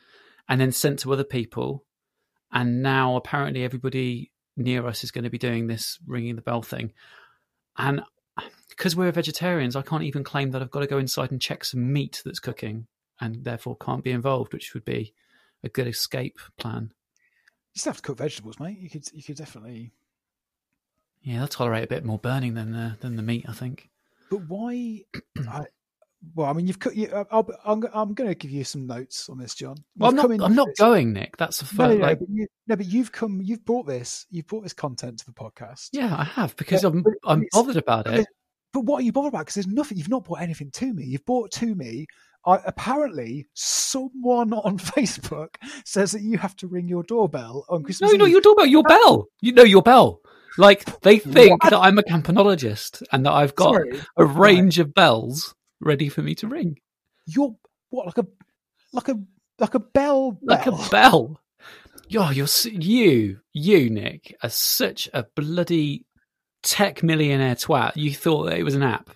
[0.49, 1.85] and then sent to other people,
[2.51, 6.63] and now apparently everybody near us is going to be doing this ringing the bell
[6.63, 6.93] thing,
[7.77, 8.03] and
[8.71, 11.65] because we're vegetarians, I can't even claim that I've got to go inside and check
[11.65, 12.87] some meat that's cooking,
[13.21, 15.13] and therefore can't be involved, which would be
[15.63, 16.93] a good escape plan.
[17.79, 18.77] You still have to cook vegetables, mate.
[18.81, 19.93] You could you could definitely.
[21.23, 23.89] Yeah, they'll tolerate a bit more burning than the than the meat, I think.
[24.33, 25.03] But why?
[25.49, 25.67] I,
[26.35, 26.97] Well, I mean, you've cut.
[26.97, 29.77] You, uh, I'll, I'm, I'm going to give you some notes on this, John.
[29.97, 30.29] Well, I'm not.
[30.43, 31.37] I'm not this- going, Nick.
[31.37, 31.79] That's the first.
[31.79, 33.41] no, no, like, but you, no, but you've come.
[33.45, 34.27] You've brought this.
[34.29, 35.91] You've brought this content to the podcast.
[35.93, 37.05] yeah, I have because Yeah, I'm.
[37.25, 38.27] I'm bothered about it.
[38.73, 39.43] But what are you bothered about?
[39.43, 39.99] Because there's nothing.
[39.99, 41.05] You've not brought anything to me.
[41.05, 42.09] You've brought to me.
[42.47, 48.13] I, apparently, someone on Facebook says that you have to ring your doorbell on Christmas
[48.13, 48.33] No, no, Eve.
[48.33, 49.27] you're talking about your bell.
[49.41, 50.21] You know your bell.
[50.57, 54.01] Like they think that I'm a campanologist and that I've got Sorry.
[54.17, 56.79] a range of bells ready for me to ring,
[57.27, 57.55] You're
[57.91, 58.27] what like a
[58.93, 59.15] like a
[59.59, 61.41] like a bell like a bell.
[62.09, 66.07] Yo, you're you, you, Nick, are such a bloody
[66.63, 67.97] tech millionaire twat.
[67.97, 69.11] You thought that it was an app.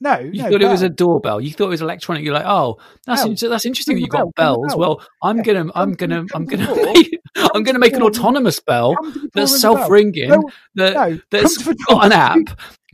[0.00, 1.40] No, You no, thought it was a doorbell.
[1.40, 2.24] You thought it was electronic.
[2.24, 3.94] You're like, oh, that's in- that's interesting.
[3.96, 4.66] Ring that you've got bell, bells.
[4.72, 4.78] bell.
[4.78, 5.42] Well, I'm Yeah.
[5.42, 7.18] gonna, I'm gonna, I'm gonna, make,
[7.54, 10.28] I'm gonna make an autonomous bell Come to the door, that's self-ringing.
[10.30, 10.42] No,
[10.76, 12.36] That no, that's come to the got an app.
[12.36, 12.44] You,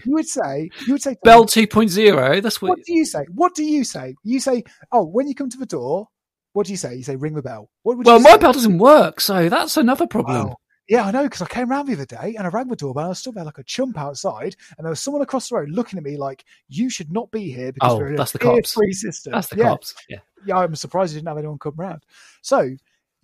[0.06, 2.42] you would say, you would say, Bell 2.0.
[2.42, 2.70] That's what.
[2.70, 3.24] What do you say?
[3.32, 4.14] What do you say?
[4.24, 6.08] You say, oh, when you come to the door,
[6.52, 6.94] what do you say?
[6.94, 7.70] You say, ring the bell.
[7.82, 8.38] What would Well, you my say?
[8.38, 10.48] bell doesn't work, so that's another problem.
[10.48, 10.56] Wow.
[10.88, 13.02] Yeah, I know, because I came round the other day and I rang the doorbell
[13.04, 15.56] and I was stood there like a chump outside, and there was someone across the
[15.56, 18.32] road looking at me like, you should not be here because Oh, we're in that's
[18.32, 18.72] the a tier cops.
[18.74, 19.32] free system.
[19.32, 19.64] That's the yeah.
[19.64, 19.94] cops.
[20.08, 20.18] Yeah.
[20.46, 22.04] Yeah, I'm surprised you didn't have anyone come round.
[22.42, 22.76] So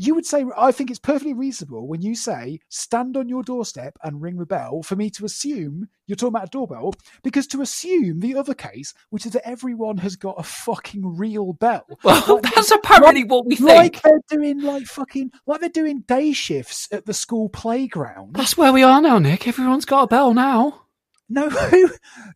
[0.02, 3.98] you would say, I think it's perfectly reasonable when you say, stand on your doorstep
[4.02, 7.60] and ring the bell for me to assume you're talking about a doorbell, because to
[7.60, 11.84] assume the other case, which is that everyone has got a fucking real bell.
[12.02, 13.68] Well, Like- that's apparently what we think.
[13.68, 18.34] Like they're doing like fucking like they're doing day shifts at the school playground.
[18.34, 19.46] That's where we are now, Nick.
[19.46, 20.86] Everyone's got a bell now.
[21.28, 21.46] No,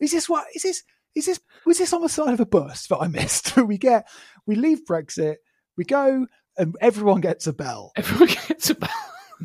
[0.00, 0.82] is this what is this?
[1.14, 3.56] Is this was this on the side of a bus that I missed?
[3.56, 4.06] we get
[4.46, 5.36] we leave Brexit,
[5.78, 7.92] we go, and everyone gets a bell.
[7.96, 8.90] Everyone gets a bell.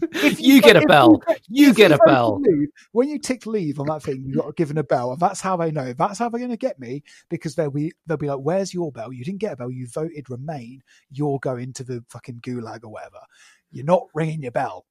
[0.01, 1.21] If you get a bell.
[1.47, 2.39] You get a bell.
[2.41, 5.41] leave, when you tick leave on that thing, you got given a bell, and that's
[5.41, 5.93] how they know.
[5.93, 8.91] That's how they're going to get me because they'll be they'll be like, "Where's your
[8.91, 9.11] bell?
[9.11, 9.71] You didn't get a bell.
[9.71, 10.83] You voted Remain.
[11.11, 13.19] You're going to the fucking gulag or whatever.
[13.71, 14.85] You're not ringing your bell.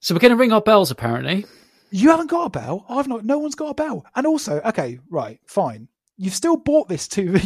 [0.00, 1.46] So we're going to ring our bells, apparently.
[1.90, 2.84] You haven't got a bell.
[2.88, 3.24] I've not.
[3.24, 4.04] No one's got a bell.
[4.14, 5.88] And also, okay, right, fine.
[6.16, 7.38] You've still bought this to.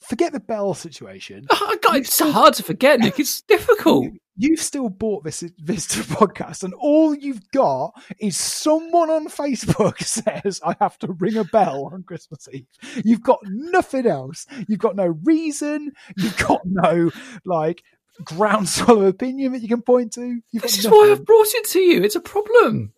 [0.00, 1.46] Forget the bell situation.
[1.62, 3.18] Oh, God, it's hard to forget, Nick.
[3.20, 4.06] It's difficult.
[4.36, 10.60] You've still bought this this podcast, and all you've got is someone on Facebook says
[10.64, 12.66] I have to ring a bell on Christmas Eve.
[13.04, 14.46] You've got nothing else.
[14.66, 15.92] You've got no reason.
[16.16, 17.10] You've got no
[17.44, 17.82] like
[18.24, 20.40] groundswell of opinion that you can point to.
[20.50, 21.10] You've This is why.
[21.12, 22.02] I've brought it to you.
[22.02, 22.94] It's a problem.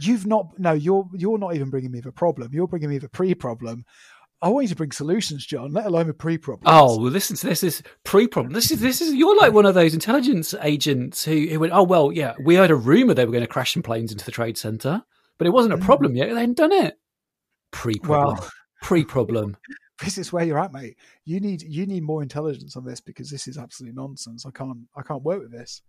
[0.00, 0.58] You've not.
[0.58, 2.50] No, you're you're not even bringing me the problem.
[2.52, 3.84] You're bringing me the pre-problem.
[4.42, 5.72] I want you to bring solutions, John.
[5.72, 6.64] Let alone the pre-problem.
[6.66, 7.60] Oh, well, listen to this.
[7.60, 8.52] This is pre-problem.
[8.52, 9.14] This is this is.
[9.14, 12.70] You're like one of those intelligence agents who, who went, "Oh well, yeah, we heard
[12.72, 15.02] a rumor they were going to crash some planes into the trade center,
[15.38, 16.28] but it wasn't a problem yet.
[16.28, 16.98] They hadn't done it."
[17.70, 18.36] Pre-problem.
[18.38, 18.50] Well-
[18.82, 19.56] Pre-problem.
[20.04, 20.96] this is where you're at, mate.
[21.24, 24.44] You need you need more intelligence on this because this is absolutely nonsense.
[24.44, 25.82] I can't I can't work with this.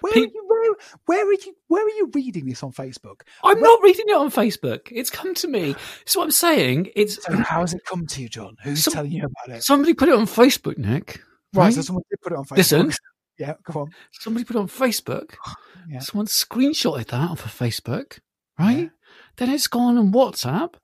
[0.00, 0.74] Where Pe- are you where,
[1.06, 3.22] where are you where are you reading this on Facebook?
[3.42, 4.80] I'm not reading it on Facebook.
[4.90, 5.74] It's come to me.
[6.06, 8.56] So I'm saying it's So how has it come to you, John?
[8.62, 9.62] Who's Some- telling you about it?
[9.64, 11.20] somebody put it on Facebook, Nick.
[11.54, 11.74] right, right?
[11.74, 12.56] so someone did put it on Facebook.
[12.56, 12.92] Listen.
[13.38, 13.88] Yeah, go on.
[14.12, 15.34] Somebody put it on Facebook.
[15.86, 15.98] Yeah.
[15.98, 18.20] Someone screenshotted that off of Facebook,
[18.58, 18.84] right?
[18.84, 18.88] Yeah.
[19.36, 20.76] Then it's gone on WhatsApp.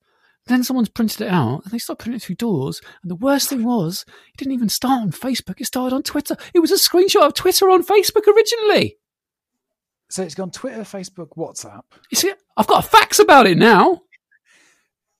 [0.46, 2.82] Then someone's printed it out and they start putting it through doors.
[3.02, 5.58] And the worst thing was, it didn't even start on Facebook.
[5.58, 6.36] It started on Twitter.
[6.52, 8.98] It was a screenshot of Twitter on Facebook originally.
[10.10, 11.82] So it's gone Twitter, Facebook, WhatsApp.
[12.10, 14.02] You see, I've got facts about it now.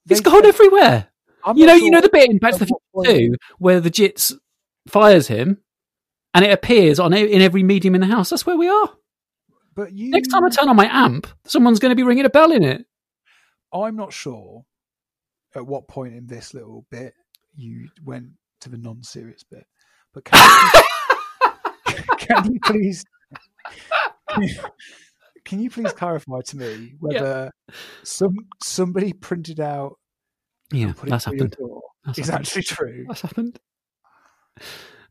[0.09, 1.07] It's gone everywhere.
[1.45, 3.81] I'm you know, sure you know the bit in Back to the Future 2 where
[3.81, 4.35] the Jits
[4.89, 5.59] fires him
[6.35, 8.31] and it appears on in every medium in the house.
[8.31, 8.91] That's where we are.
[9.77, 12.31] But you Next time I turn on my amp, someone's going to be ringing a
[12.31, 12.85] bell in it.
[13.73, 14.65] I'm not sure
[15.55, 17.15] at what point in this little bit
[17.55, 18.31] you went
[18.63, 19.65] to the non-serious bit,
[20.13, 20.73] but can
[21.87, 23.05] you, can you please
[25.45, 27.51] can you, please clarify to me whether
[28.03, 29.99] some somebody printed out
[30.73, 31.57] Yeah, that's happened.
[32.05, 32.47] That's is happened.
[32.47, 33.05] actually true?
[33.09, 33.59] That's happened.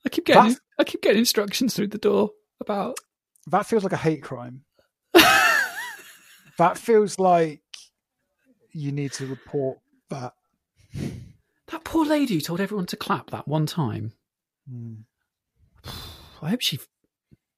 [0.05, 2.97] I keep getting That's- I keep getting instructions through the door about
[3.47, 4.63] That feels like a hate crime.
[6.57, 7.61] That feels like
[8.73, 9.77] you need to report
[10.09, 10.33] that.
[10.93, 14.11] that poor lady who told everyone to clap that one time.
[14.69, 14.93] Hmm.
[16.41, 16.77] I hope she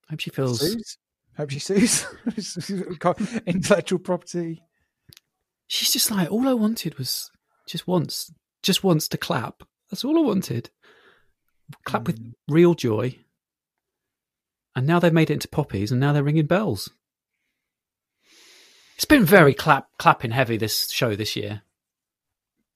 [0.08, 0.98] I hope she feels Sues?
[1.38, 2.06] Hope she sues.
[3.46, 4.62] Intellectual property.
[5.68, 7.32] she's just like all I wanted was
[7.68, 8.32] just once
[8.64, 9.64] just once to clap.
[9.90, 10.70] That's all I wanted.
[11.86, 12.34] Clap with Mm.
[12.48, 13.18] real joy.
[14.76, 16.90] And now they've made it into poppies and now they're ringing bells.
[18.96, 21.64] It's been very clap clapping heavy this show this year.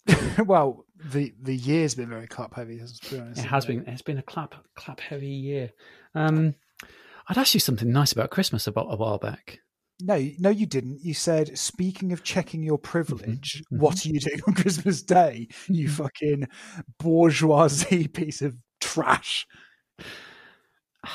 [0.45, 2.79] well, the the year's been very clap heavy.
[2.79, 3.39] Let's be honest.
[3.41, 3.83] It has been.
[3.87, 5.71] It's been a clap clap heavy year.
[6.15, 6.55] Um,
[7.27, 9.59] I'd asked you something nice about Christmas about a while back.
[10.01, 10.99] No, no, you didn't.
[11.01, 13.79] You said, speaking of checking your privilege, mhm.
[13.79, 15.47] what are you doing on Christmas Day?
[15.67, 16.47] You fucking
[16.99, 19.47] bourgeoisie piece of trash.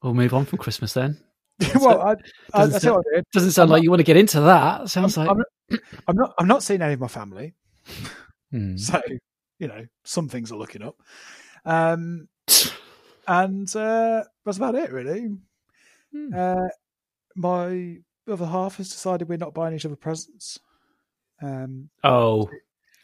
[0.00, 1.18] We'll move on from Christmas then.
[1.80, 2.14] well, I,
[2.54, 3.24] I, doesn't tell you what I did.
[3.32, 4.88] Doesn't sound I'm like not- you want to get into that.
[4.88, 5.36] Sounds I'm, like
[5.70, 6.34] I'm, I'm not.
[6.38, 7.54] I'm not seeing any of my family,
[8.52, 8.76] Hmm.
[8.76, 9.00] so
[9.58, 10.96] you know some things are looking up.
[11.64, 12.28] Um,
[13.28, 15.28] and uh, that's about it, really.
[16.12, 16.34] Hmm.
[16.34, 16.68] Uh,
[17.36, 20.58] my other half has decided we're not buying each other presents.
[21.42, 22.48] Um, Oh,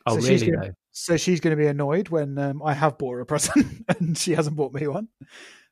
[0.07, 0.53] oh, So she's really?
[0.53, 0.75] gonna- Though?
[0.97, 3.67] so she's going to be annoyed when um, I have bought her a present
[4.01, 5.09] and she hasn't bought me one.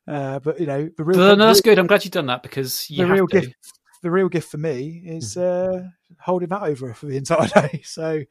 [0.07, 1.79] Uh, but you know, the real, No, no, that's good.
[1.79, 3.41] I'm glad you've done that because you the have real to.
[3.41, 3.55] gift,
[4.01, 5.85] the real gift for me is Mm-hmm.
[5.85, 5.89] uh,
[6.19, 7.81] holding that over her for the entire day.
[7.85, 8.21] So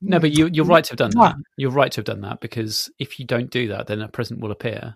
[0.00, 1.34] No, but you, you're right to have done that.
[1.56, 4.40] You're right to have done that because if you don't do that, then a present
[4.40, 4.94] will appear,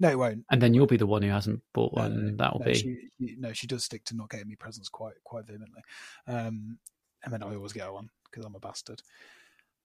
[0.00, 0.44] no, it won't.
[0.50, 2.26] and then you'll be the one who hasn't bought No, one.
[2.30, 2.74] no, that will no, be.
[2.74, 5.82] She, no, she does stick to not getting me presents quite quite vehemently.
[6.26, 6.78] Um,
[7.22, 9.02] and then I always get one because I'm a bastard.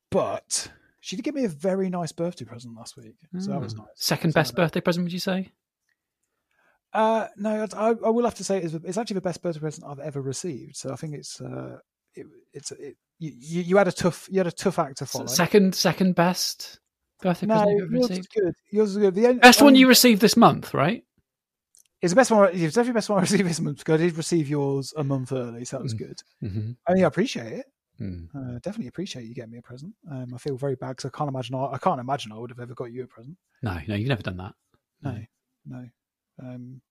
[0.10, 3.73] But she did give me a very nice birthday present last week, so that was
[3.75, 3.80] Mm.
[3.80, 3.88] nice.
[3.95, 5.51] Second So, best birthday present, would you say?
[6.93, 9.86] Uh, no, I, I will have to say it's, it's actually the best birthday present
[9.86, 10.78] I've ever received.
[10.78, 11.80] So I think it's uh,
[12.13, 15.06] it, it's it, you, you you had a tough you had a tough act to
[15.06, 15.25] follow.
[15.25, 16.80] Second, second best
[17.21, 18.54] birthday no, present you've ever yours is good.
[18.71, 19.15] Yours is good.
[19.15, 21.04] The only, Best one you received this month, right?
[22.01, 22.49] It's the best one.
[22.49, 25.04] It's definitely the best one I received this month because I did receive yours a
[25.04, 25.97] month early, so that was Mm.
[25.97, 26.21] good.
[26.43, 26.71] Mm-hmm.
[26.88, 27.65] I mean, I appreciate it.
[27.99, 28.28] Mm.
[28.36, 29.93] Uh, definitely appreciate you getting me a present.
[30.12, 31.56] Um, I feel very bad because I can't imagine.
[31.56, 33.38] I, I can't imagine I would have ever got you a present.
[33.63, 34.54] No, no, you've never done that.
[35.01, 35.17] No,
[35.65, 35.89] no.
[36.41, 36.82] Um,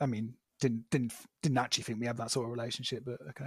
[0.00, 1.12] I mean, didn't didn't
[1.42, 3.46] didn't actually think we have that sort of relationship, but okay.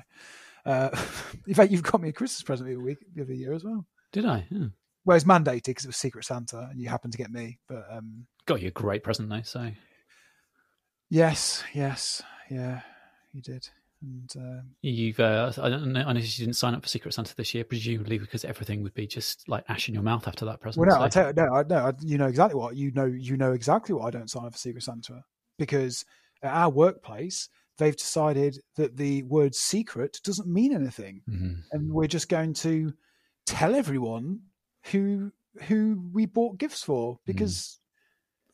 [0.65, 0.89] Uh,
[1.47, 3.63] in fact, you've got me a Christmas present the other week, the other year as
[3.63, 3.85] well.
[4.13, 4.47] Did I?
[4.49, 4.67] Yeah.
[5.05, 7.57] Well, it's mandated because it was Secret Santa, and you happened to get me.
[7.67, 9.41] But um, Got you a great present though.
[9.43, 9.71] So
[11.09, 12.81] yes, yes, yeah,
[13.33, 13.67] you did.
[14.03, 16.01] And um, you've, uh, I don't know.
[16.01, 18.95] I noticed you didn't sign up for Secret Santa this year, presumably because everything would
[18.95, 20.85] be just like ash in your mouth after that present.
[20.87, 22.91] well, no, I so- tell you, no, I, no, I, you know exactly what you
[22.91, 23.05] know.
[23.05, 25.23] You know exactly what I don't sign up for Secret Santa
[25.59, 26.03] because
[26.41, 31.21] at our workplace they've decided that the word secret doesn't mean anything.
[31.29, 31.61] Mhm.
[31.71, 32.93] and we're just going to
[33.45, 34.39] tell everyone
[34.85, 35.31] who
[35.63, 37.79] who we bought gifts for because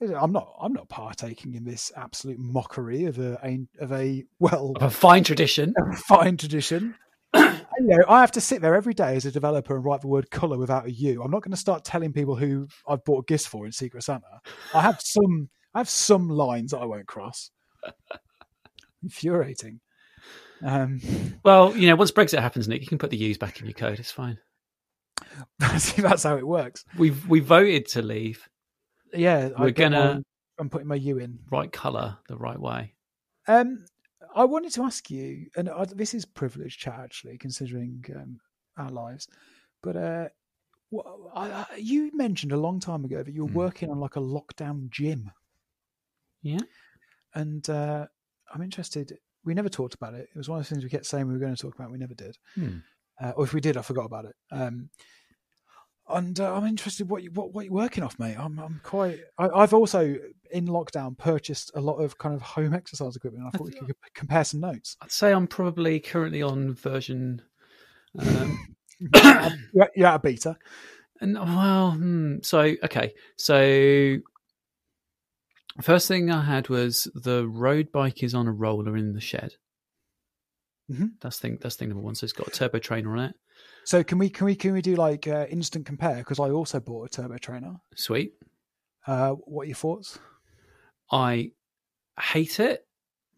[0.01, 3.39] I'm not I'm not partaking in this absolute mockery of a
[3.79, 5.73] of a well Of a fine tradition.
[5.77, 6.95] a fine tradition.
[7.79, 10.07] You know, I have to sit there every day as a developer and write the
[10.07, 11.21] word color without a U.
[11.21, 14.41] I'm not going to start telling people who I've bought gifts for in Secret Santa.
[14.73, 17.51] I have some I have some lines I won't cross.
[19.03, 19.79] Infuriating.
[20.63, 20.99] Um,
[21.43, 23.73] Well, you know, once Brexit happens, Nick, you can put the U's back in your
[23.73, 23.99] code.
[23.99, 24.39] It's fine.
[25.77, 26.85] see, that's how it works.
[26.97, 28.47] We've we voted to leave.
[29.13, 30.21] Yeah, We're gonna.
[30.59, 31.39] I'm putting my U in.
[31.51, 32.93] Right colour, the right way.
[33.47, 33.85] Um,
[34.35, 38.39] I wanted to ask you, and I, this is privileged chat actually, considering um,
[38.77, 39.27] our lives.
[39.83, 40.27] But uh,
[41.35, 43.55] I, I, you mentioned a long time ago that you were Hmm.
[43.57, 45.31] working on like a lockdown gym,
[46.41, 46.59] Yeah.
[47.35, 48.07] and uh,
[48.53, 49.17] I'm interested.
[49.45, 50.27] We never talked about it.
[50.33, 51.91] It was one of the things we kept saying we were going to talk about.
[51.91, 52.77] We never did, Hmm.
[53.21, 54.35] Uh, or if we did, I forgot about it.
[54.51, 54.89] Um,
[56.09, 58.35] and uh, I'm interested what you what, what you're working off, mate.
[58.37, 59.19] I'm I'm quite.
[59.37, 60.15] I, I've also
[60.51, 63.45] in lockdown purchased a lot of kind of home exercise equipment.
[63.45, 64.95] I thought we could compare some notes.
[65.01, 67.41] I'd say I'm probably currently on version.
[68.17, 68.75] Um,
[69.13, 69.51] at
[69.95, 70.57] a beta.
[71.21, 74.17] and well, hmm, so okay, so
[75.81, 79.55] first thing I had was the road bike is on a roller in the shed.
[80.89, 81.11] Mhm.
[81.19, 81.57] That's thing.
[81.61, 82.15] That's thing number one.
[82.15, 83.35] So it's got a turbo trainer on it.
[83.83, 86.17] So can we can we can we do like uh, instant compare?
[86.17, 87.75] Because I also bought a turbo trainer.
[87.95, 88.33] Sweet.
[89.05, 90.19] Uh, what are your thoughts?
[91.11, 91.51] I
[92.19, 92.85] hate it.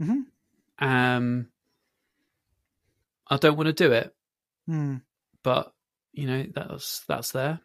[0.01, 0.25] Mhm.
[0.79, 1.49] Um,
[3.27, 4.15] I don't want to do it,
[4.65, 4.97] Hmm.
[5.43, 5.73] but
[6.13, 7.59] you know that's that's there.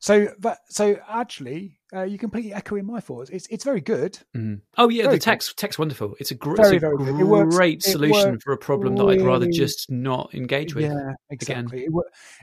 [0.00, 3.30] So that so actually, uh, you completely echoing my thoughts.
[3.30, 4.18] It's it's very good.
[4.36, 4.60] Mm.
[4.76, 5.22] Oh yeah, Very the good.
[5.24, 6.14] text text wonderful.
[6.20, 7.26] It's a, gr- Very, it's a good.
[7.26, 10.84] Works- great solution for a problem that I'd rather just not engage with.
[10.84, 11.84] Yeah, exactly.
[11.84, 11.92] It,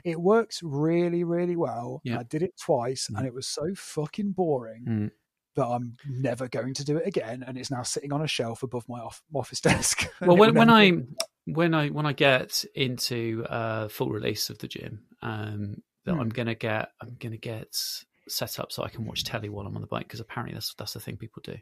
[0.04, 2.00] it works really really well.
[2.04, 2.18] Yeah.
[2.18, 3.18] I did it twice, Mm.
[3.18, 5.10] and it was so fucking boring Mm.
[5.54, 7.44] that I'm never going to do it again.
[7.46, 10.08] And it's now sitting on a shelf above my off- office desk.
[10.20, 11.02] Well, when when I
[11.44, 16.20] when I when I get into uh, full release of the gym, um, that Hmm.
[16.20, 17.80] I'm gonna get I'm gonna get
[18.28, 20.74] set up so I can watch telly while I'm on the bike because apparently that's
[20.74, 21.56] that's the thing people do.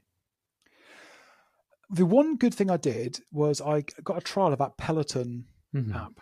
[1.91, 5.95] the one good thing I did was I got a trial of that Peloton Mhm.
[5.95, 6.21] app.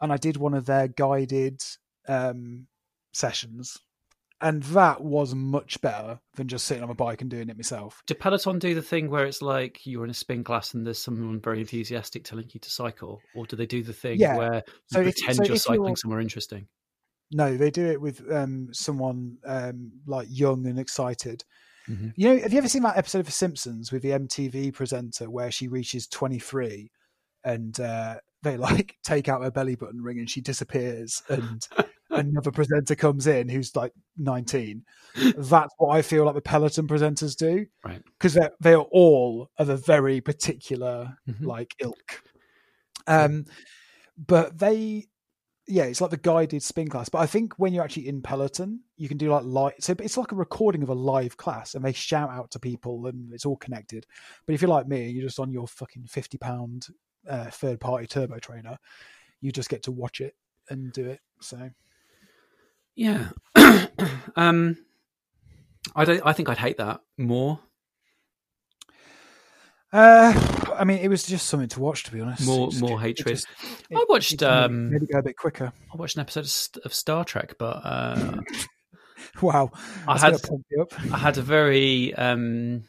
[0.00, 1.62] and I did one of their guided
[2.06, 2.66] um,
[3.12, 3.78] sessions,
[4.42, 8.02] and that was much better than just sitting on a bike and doing it myself.
[8.06, 10.98] Did Peloton do the thing where it's like you're in a spin class and there's
[10.98, 14.36] someone very enthusiastic telling you to cycle, or do they do the thing Yeah.
[14.36, 16.68] where you So if- pretend so you're cycling you're- somewhere interesting?
[17.32, 21.44] No, they do it with um, someone um, like young and excited.
[21.88, 22.12] Mhm.
[22.16, 25.28] You know, have you ever seen that episode of The Simpsons with the MTV presenter
[25.28, 26.90] where she reaches 23
[27.44, 31.66] and uh, they like take out her belly button ring and she disappears and
[32.10, 34.82] another presenter comes in who's like 19?
[35.36, 37.66] That's what I feel like the Peloton presenters do.
[37.84, 38.02] Right.
[38.18, 41.44] Because they're, they're all of a very particular Mhm.
[41.44, 42.22] like ilk.
[43.06, 43.44] Um,
[44.16, 45.06] but they,
[45.66, 47.08] yeah, it's like the guided spin class.
[47.08, 49.72] But I think when you're actually in Peloton, you can do like live.
[49.80, 53.06] So it's like a recording of a live class, and they shout out to people,
[53.06, 54.06] and it's all connected.
[54.46, 56.88] But if you're like me, you're just on your fucking fifty pound
[57.28, 58.76] uh, third party turbo trainer,
[59.40, 60.34] you just get to watch it
[60.68, 61.20] and do it.
[61.40, 61.70] So
[62.94, 63.28] Yeah.
[64.36, 64.76] um,
[65.96, 66.22] I don't.
[66.24, 67.60] I think I'd hate that more.
[69.92, 70.32] Uh,
[70.78, 72.46] I mean, it was just something to watch, to be honest.
[72.46, 73.28] More- It just- more it hatred.
[73.36, 73.46] just-
[73.94, 75.72] I watched, maybe- um, maybe go a bit quicker.
[75.92, 76.44] I watched an episode
[76.84, 78.40] of, Star Trek, but uh,
[79.42, 79.70] Wow,
[80.06, 80.92] I had pump you up.
[81.12, 82.84] I had a very um,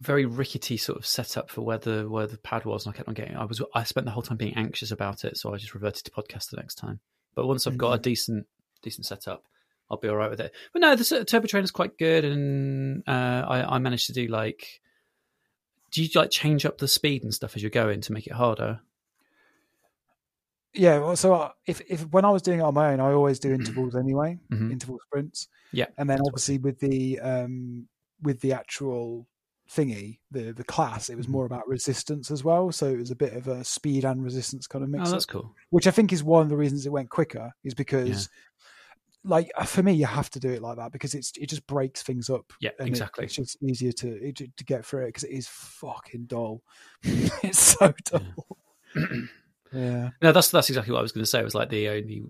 [0.00, 3.08] very rickety sort of setup for where the where the pad was, and I kept
[3.08, 3.36] on getting.
[3.36, 6.04] I was I spent the whole time being anxious about it, so I just reverted
[6.04, 7.00] to podcast the next time.
[7.34, 8.46] But once I've got a decent
[8.82, 9.44] decent setup,
[9.90, 10.52] I'll be all right with it.
[10.72, 14.28] But no, the turbo trainer is quite good, and uh, I, I managed to do
[14.28, 14.80] like.
[15.90, 18.32] Do you like change up the speed and stuff as you're going to make it
[18.34, 18.80] harder?
[20.74, 23.12] Yeah, well, so uh, if if when I was doing it on my own, I
[23.12, 24.70] always do intervals anyway, Mhm.
[24.70, 25.48] interval sprints.
[25.72, 27.88] Yeah, and then that's what I obviously with the um
[28.22, 29.26] with the actual
[29.70, 31.32] thingy, the the class, it was Mhm.
[31.32, 32.70] more about resistance as well.
[32.70, 35.08] So it was a bit of a speed and resistance kind of mix.
[35.08, 35.54] Oh, that's cool.
[35.70, 37.50] which I think is one of the reasons it went quicker.
[37.64, 38.28] Is because
[39.24, 41.66] like uh, for me, you have to do it like that because it's it just
[41.66, 42.52] breaks things up.
[42.60, 43.24] Yeah, and it- exactly.
[43.24, 46.62] it's just easier to it- to get through it because it is fucking dull.
[47.02, 48.58] it's so dull.
[49.72, 50.10] yeah.
[50.22, 51.40] No, that's that's exactly what I was going to say.
[51.40, 52.22] It was like the only.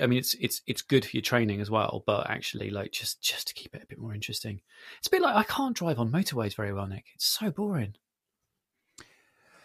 [0.00, 3.20] I mean, it's it's it's good for your training as well, but actually, like just
[3.22, 4.60] just to keep it a bit more interesting.
[4.98, 7.04] It's a bit like I can't drive on motorways very well, Nick.
[7.14, 7.94] It's so boring.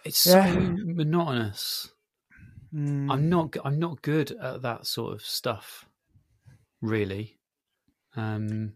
[0.04, 0.52] It's Yeah.
[0.54, 1.92] so monotonous.
[2.74, 3.12] Mm.
[3.12, 5.86] I'm not g- I'm not good at that sort of stuff,
[6.82, 7.40] really.
[8.16, 8.74] Um.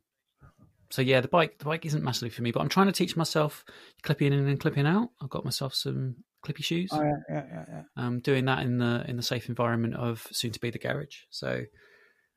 [0.92, 3.18] So yeah, the bike the bike isn't massively for me, but I'm trying to teach
[3.18, 3.66] myself
[4.04, 5.10] clipping in and clipping out.
[5.22, 6.92] I've got myself some clippy shoes.
[6.94, 7.82] Oh, yeah, yeah, yeah, yeah.
[7.98, 11.24] um, doing that in the in the safe environment of soon to be the garage.
[11.32, 11.64] So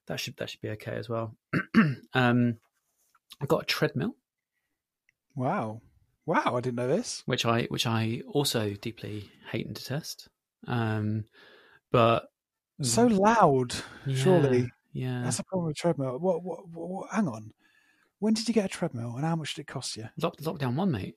[0.07, 1.37] that should that should be okay as well.
[2.15, 2.57] um,
[3.41, 4.17] I've got a treadmill,
[5.37, 5.83] Wow,
[6.27, 6.57] wow!
[6.57, 7.23] I didn't know this.
[7.27, 10.29] which I which I also deeply hate and detest.
[10.67, 11.27] Um,
[11.93, 12.29] but
[12.83, 13.75] So loud.
[14.13, 14.71] Surely Mm.
[14.93, 16.19] Yeah, that's a problem with treadmill.
[16.19, 17.11] What, what, what, what?
[17.11, 17.53] Hang on.
[18.21, 20.09] When did you get a treadmill, and how much did it cost you?
[20.21, 21.17] Lock, lockdown one, mate.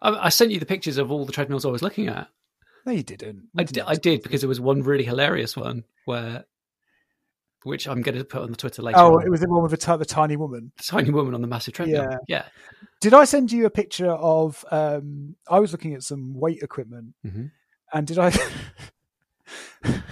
[0.00, 2.28] I, I sent you the pictures of all the treadmills I was looking at.
[2.86, 3.48] No, you didn't.
[3.56, 6.44] I did, I did because there was one really hilarious one where,
[7.62, 8.98] which I'm going to put on the Twitter later.
[8.98, 9.26] Oh, on.
[9.26, 10.72] it was the one with the, ti- the tiny woman.
[10.78, 12.08] the tiny woman on the massive treadmill.
[12.10, 12.16] Yeah.
[12.26, 12.44] yeah.
[13.00, 14.64] Did I send you a picture of?
[14.70, 17.50] Um, I was looking at some weight equipment, Mhm.
[17.92, 18.32] and did I?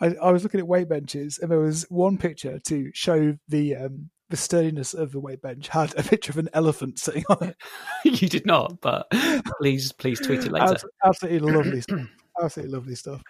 [0.00, 3.76] I, I was looking at weight benches, and there was one picture to show the
[3.76, 7.48] um, the sturdiness of the weight bench had a picture of an elephant sitting on
[7.48, 7.56] it.
[8.04, 9.10] you did not, but
[9.58, 10.76] please, please tweet it later.
[11.04, 12.00] Absolutely lovely stuff.
[12.42, 13.22] Absolutely lovely stuff.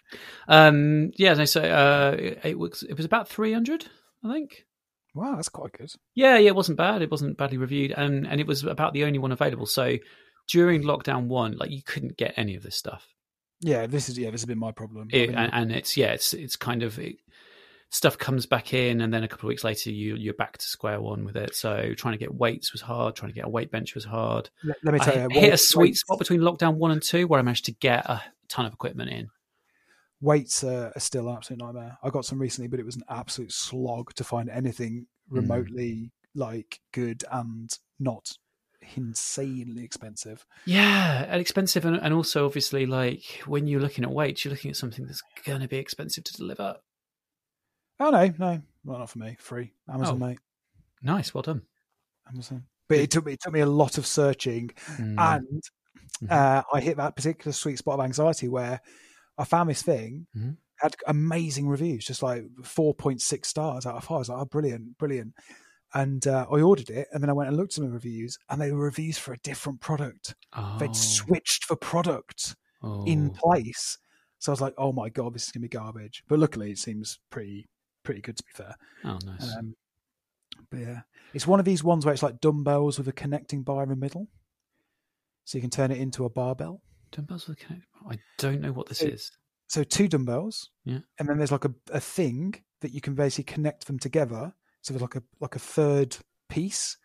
[0.49, 3.87] Um, yeah, no, so uh, it, it was it was about three hundred,
[4.25, 4.67] I think.
[5.15, 5.91] Wow, that's quite good.
[6.15, 7.01] Yeah, yeah, it wasn't bad.
[7.01, 9.67] It wasn't badly reviewed, and and it was about the only one available.
[9.67, 9.97] So
[10.49, 13.07] during lockdown one, like you couldn't get any of this stuff,
[13.61, 15.09] Yeah, this is yeah, this has been my problem.
[15.13, 17.17] I it, mean, and, and it's yeah, it's it's kind of it,
[17.91, 20.65] stuff comes back in, and then a couple of weeks later, you you're back to
[20.65, 21.55] square one with it.
[21.55, 23.17] So trying to get weights was hard.
[23.17, 24.49] Trying to get a weight bench was hard.
[24.63, 27.03] let, let me tell hit, you, hit a sweet weights- spot between lockdown one and
[27.03, 29.29] two, where I managed to get a ton of equipment in.
[30.21, 31.99] weights are, are still an absolute nightmare.
[32.03, 35.37] I got some recently, but it was an absolute slog to find anything Hmm.
[35.41, 38.31] remotely like good and not
[38.97, 40.45] insanely expensive.
[40.65, 44.71] Yeah, and expensive, and, and also obviously, like when you're looking at weights, you're looking
[44.71, 46.77] at something that's going to be expensive to deliver.
[48.01, 49.37] Oh no, no, well, not for me.
[49.41, 50.27] Free Amazon, Oh.
[50.27, 50.39] mate.
[51.03, 51.63] Nice, well done.
[52.29, 52.65] Amazon.
[52.89, 55.19] But it took me it took me a lot of searching, Mm.
[55.19, 55.63] and
[56.23, 56.31] Mhm.
[56.31, 58.81] uh, I hit that particular sweet spot of anxiety where
[59.37, 60.57] I found this thing Mhm.
[60.77, 64.15] had amazing reviews, just like four point six stars out of five.
[64.17, 65.35] I was like, oh, brilliant, brilliant.
[65.95, 68.39] And uh, I ordered it, and then I went and looked at some the reviews,
[68.51, 70.35] and they were reviews for a different product.
[70.55, 73.05] oh, They'd switched the product oh.
[73.07, 73.97] in place,
[74.39, 76.23] So I was like, oh my god, this is gonna be garbage.
[76.29, 77.69] But luckily, it seems pretty
[78.05, 78.75] pretty good to be fair.
[79.05, 79.57] Oh, nice.
[79.57, 79.75] Um,
[80.71, 81.01] but yeah,
[81.33, 83.97] it's one of these ones where it's like dumbbells with a connecting bar in the
[83.97, 84.29] middle,
[85.45, 86.83] so you can turn it into a barbell.
[87.13, 87.87] Dumbbells with a connect.
[88.11, 89.31] I don't know what this So- is.
[89.71, 91.01] So two dumbbells, Yeah.
[91.19, 94.55] and then there's like a, a thing that you can basically connect them together.
[94.89, 96.17] So there's like a like a third
[96.49, 96.97] piece.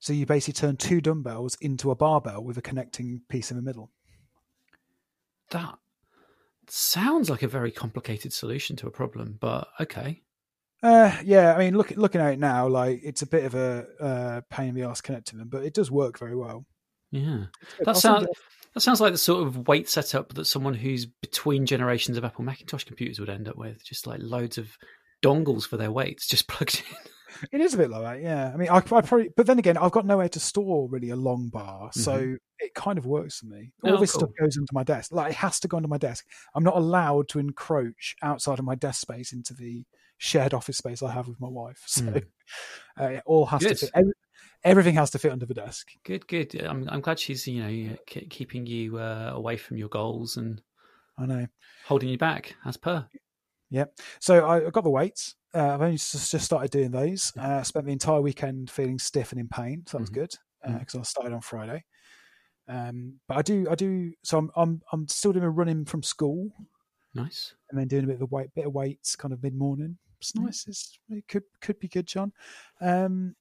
[0.00, 3.62] So you basically turn two dumbbells into a barbell with a connecting piece in the
[3.62, 3.92] middle.
[5.50, 5.78] That
[6.66, 10.22] sounds like a very complicated solution to a problem, but okay.
[10.82, 13.86] Uh, yeah, I mean, look, looking at it now, like it's a bit of a
[14.00, 16.66] uh, pain in the ass connecting them, but it does work very well.
[17.12, 17.44] Yeah.
[17.84, 18.26] That sounds
[18.74, 22.44] that sounds like the sort of weight setup that someone who's between generations of Apple
[22.44, 23.84] Macintosh computers would end up with.
[23.84, 24.76] Just like loads of
[25.22, 26.96] dongles for their weights just plugged in.
[27.52, 28.50] It is a bit like that, yeah.
[28.52, 31.16] I mean, I, I probably, but then again, I've got nowhere to store really a
[31.16, 33.72] long bar, so it kind of works for me.
[33.82, 33.96] All Mm-hmm.
[33.98, 35.12] Oh, this stuff goes into my desk.
[35.12, 36.24] Like it has to go under my desk.
[36.54, 39.84] I'm not allowed to encroach outside of my desk space into the
[40.16, 41.82] shared office space I have with my wife.
[41.86, 42.24] So Mm.
[42.98, 43.68] uh, it all has Good.
[43.76, 43.90] to fit.
[43.94, 44.12] Every,
[44.64, 45.88] everything has to fit under the desk.
[46.04, 46.54] Good, good.
[46.62, 50.62] I'm I'm glad she's you know ke- keeping you uh, away from your goals and
[51.18, 51.46] I know.
[51.86, 53.06] holding you back as per.
[54.20, 55.34] So I, got the weights.
[55.54, 57.32] Uh, I've only just, just started doing those.
[57.32, 57.50] Mm-hmm.
[57.50, 59.84] Uh, spent the entire weekend feeling stiff and in pain.
[59.86, 60.14] So that was Mhm.
[60.14, 60.34] good
[60.80, 61.84] because I started on Friday.
[62.68, 64.12] Um, but I do, I do.
[64.24, 66.50] So I'm, I'm, I'm still doing a running from school
[67.14, 67.54] Nice.
[67.70, 69.98] and then doing a bit of a weight, bit of weights, kind of mid morning.
[70.20, 70.66] It's nice.
[70.66, 72.32] It's, it could, could be good, John.
[72.80, 73.36] Um,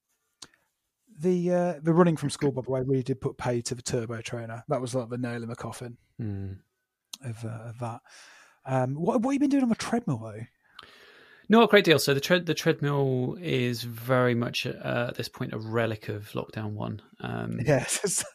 [1.17, 3.81] the uh, the running from school, by the way, really did put pay to the
[3.81, 4.63] turbo trainer.
[4.67, 6.57] That was like the nail in the coffin Mm.
[7.23, 8.01] of, uh, of that.
[8.65, 10.45] Um, what, what have you been doing on the treadmill though?
[11.47, 11.99] Not a great deal.
[11.99, 16.31] So the tread the treadmill is very much uh, at this point a relic of
[16.31, 17.01] lockdown one.
[17.19, 18.25] Um, Yes, it's,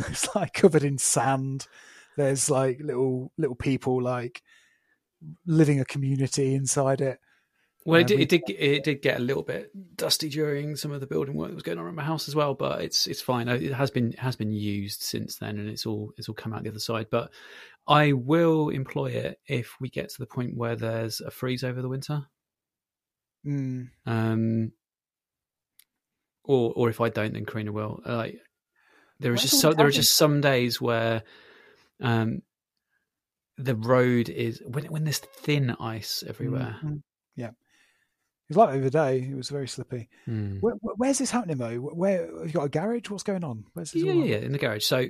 [0.00, 1.66] it's like covered in sand.
[2.16, 4.42] There's like little little people like
[5.46, 7.20] living a community inside it.
[7.88, 10.76] Well, it Uh, did, we- it did it did get a little bit dusty during
[10.76, 12.82] some of the building work that was going on at my house as well, but
[12.82, 13.48] it's it's fine.
[13.48, 16.62] It has been has been used since then, and it's all it's all come out
[16.64, 17.06] the other side.
[17.10, 17.32] But
[17.86, 21.80] I will employ it if we get to the point where there's a freeze over
[21.80, 22.26] the winter,
[23.46, 23.88] Mm.
[24.04, 24.72] um,
[26.44, 28.02] or or if I don't, then Karina will.
[28.04, 28.40] Like
[29.20, 31.22] there is just so, there are just some days where
[32.00, 32.42] um
[33.56, 36.78] the road is when when there's thin ice everywhere.
[36.82, 37.02] Mhm.
[37.36, 37.50] Yeah,
[38.48, 39.28] it was like the other day.
[39.30, 40.08] It was very slippy.
[40.24, 40.58] Hmm.
[40.60, 41.76] Where, where- where's this happening though?
[41.76, 43.10] Where have you got a garage?
[43.10, 43.64] What's going on?
[43.74, 44.84] Where's this Yeah, all yeah, yeah, in the garage.
[44.84, 45.06] So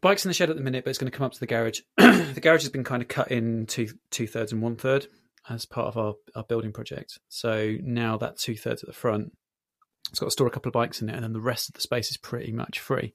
[0.00, 1.46] bikes in the shed at the minute, but it's going to come up to the
[1.46, 1.80] garage.
[1.96, 5.06] the garage has been kind of cut in two two thirds and one third
[5.48, 7.18] as part of our, our building project.
[7.28, 9.32] So now that two thirds at the front,
[10.10, 11.74] it's got to store a couple of bikes in it, and then the rest of
[11.74, 13.14] the space is pretty much free.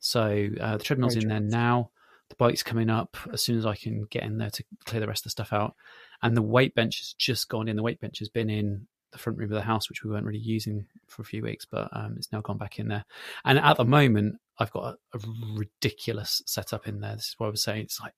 [0.00, 1.90] So uh, the treadmill's Very in there now.
[2.28, 5.06] The bike's coming up as soon as I can get in there to clear the
[5.08, 5.74] rest of the stuff out.
[6.22, 7.76] And the weight bench has just gone in.
[7.76, 10.26] The weight bench has been in the front room of the house, which we weren't
[10.26, 13.04] really using for a few weeks, but um, it's now gone back in there.
[13.44, 15.20] And at the moment, I've got a, a
[15.54, 17.16] ridiculous setup in there.
[17.16, 17.82] This is what I was saying.
[17.82, 18.12] It's like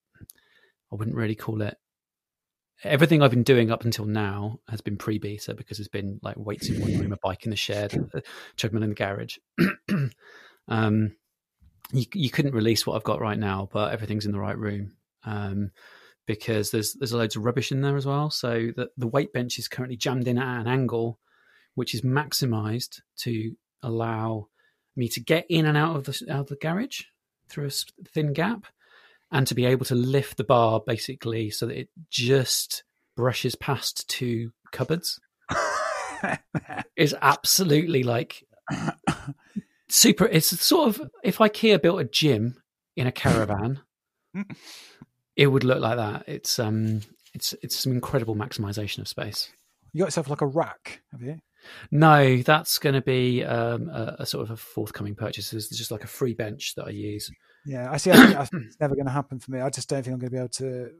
[0.91, 1.77] I wouldn't really call it.
[2.83, 6.67] Everything I've been doing up until now has been pre-beta because it's been like weights
[6.67, 8.23] in one room, a bike in the shed, a
[8.57, 9.37] treadmill in the garage.
[10.67, 11.15] um,
[11.93, 14.93] you you couldn't release what I've got right now, but everything's in the right room.
[15.23, 15.71] Um,
[16.25, 18.29] because there's there's loads of rubbish in there as well.
[18.29, 21.19] So the the weight bench is currently jammed in at an angle,
[21.75, 24.47] which is maximised to allow
[24.95, 27.01] me to get in and out of the out of the garage
[27.49, 28.65] through a thin gap,
[29.31, 32.83] and to be able to lift the bar basically so that it just
[33.15, 35.19] brushes past two cupboards.
[36.95, 38.43] Is absolutely like
[39.89, 40.25] super.
[40.25, 42.61] It's sort of if IKEA built a gym
[42.95, 43.79] in a caravan,
[45.41, 46.23] it would look like that.
[46.27, 47.01] It's um,
[47.33, 49.49] it's it's some incredible maximization of space.
[49.93, 51.39] you got yourself like a rack, have you?
[51.91, 55.53] No, that's going to be um, a, a sort of a forthcoming purchase.
[55.53, 57.29] It's just like a free bench that I use.
[57.65, 58.11] Yeah, I see.
[58.11, 59.59] I it's never going to happen for me.
[59.61, 60.91] I just don't think I'm going to be able to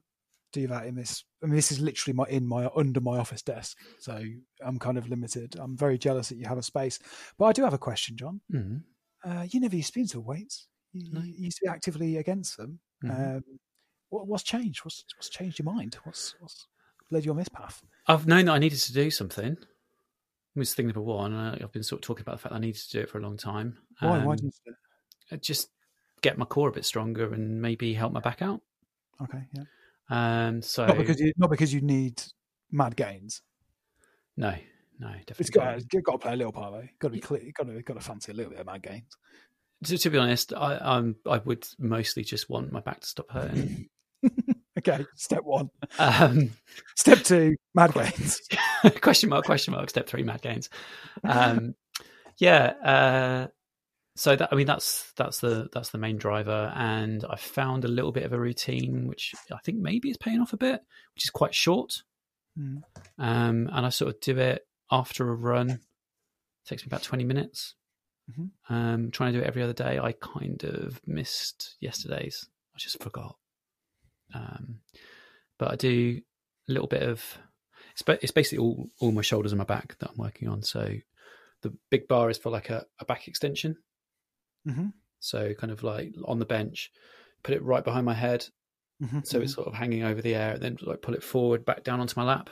[0.53, 1.23] do that in this.
[1.43, 4.21] I mean, this is literally my in my under my office desk, so
[4.65, 5.55] I'm kind of limited.
[5.59, 6.97] I'm very jealous that you have a space,
[7.37, 8.41] but I do have a question, John.
[8.53, 8.83] Mm.
[9.23, 10.67] Uh, you never used to be into weights.
[10.93, 11.21] You, No.
[11.21, 12.79] you used to be actively against them.
[13.03, 13.37] Mhm.
[13.37, 13.43] Um,
[14.12, 14.86] what, what's changed?
[14.86, 15.97] What's what's changed your mind?
[16.03, 16.68] What's what's
[17.09, 17.82] led you on this path?
[18.07, 19.53] I've known that I needed to do something.
[19.53, 21.34] It was thing number one.
[21.34, 23.18] I've been sort of talking about the fact that I needed to do it for
[23.18, 23.78] a long time.
[23.99, 24.24] Why?
[24.24, 24.74] Why Um, did you do
[25.32, 25.70] uh, just
[26.22, 28.62] get my core a bit stronger and maybe help my back out.
[29.24, 29.64] Okay, yeah.
[30.47, 32.22] Um, so Not because you not because you need
[32.70, 33.41] mad gains.
[34.36, 34.53] no,
[34.99, 35.36] no, definitely.
[35.39, 36.88] It's got it's got to play a little part though.
[36.99, 37.41] Got to be clear.
[37.55, 39.16] Got to got to fancy a little bit of mad gains.
[39.86, 43.32] to, to be honest, I um, I would mostly just want my back to stop
[43.32, 43.88] hurting.
[44.78, 45.69] okay, step one.
[45.99, 46.51] Um,
[46.95, 48.41] Step two, mad gains.
[49.01, 50.69] question mark, question mark, step three, mad gains.
[51.24, 51.76] Um,
[52.38, 52.65] yeah.
[52.84, 53.47] Uh,
[54.15, 57.89] so that I mean that's that's the that's the main driver, and I found a
[57.89, 60.82] little bit of a routine which I think maybe is paying off a bit,
[61.15, 62.03] which is quite short.
[62.59, 62.84] Mm.
[63.17, 65.80] Um, and I sort of do it after a run.
[66.65, 67.76] takes me about twenty minutes.
[68.32, 68.49] Mhm.
[68.69, 69.97] Um, trying to do it every other day.
[69.97, 72.47] I kind of missed yesterday's.
[72.76, 73.36] I just forgot.
[74.34, 74.79] Um,
[75.57, 76.21] but I do
[76.69, 77.23] a little bit of.
[77.91, 80.61] It's, it's basically all all my shoulders and my back that I'm working on.
[80.63, 80.95] So
[81.61, 83.77] the big bar is for like a, a back extension.
[84.65, 84.88] hmm
[85.19, 86.91] So kind of like on the bench,
[87.43, 88.47] put it right behind my head,
[88.99, 91.65] hmm so it's sort of hanging over the air, and then like pull it forward,
[91.65, 92.49] back down onto my lap.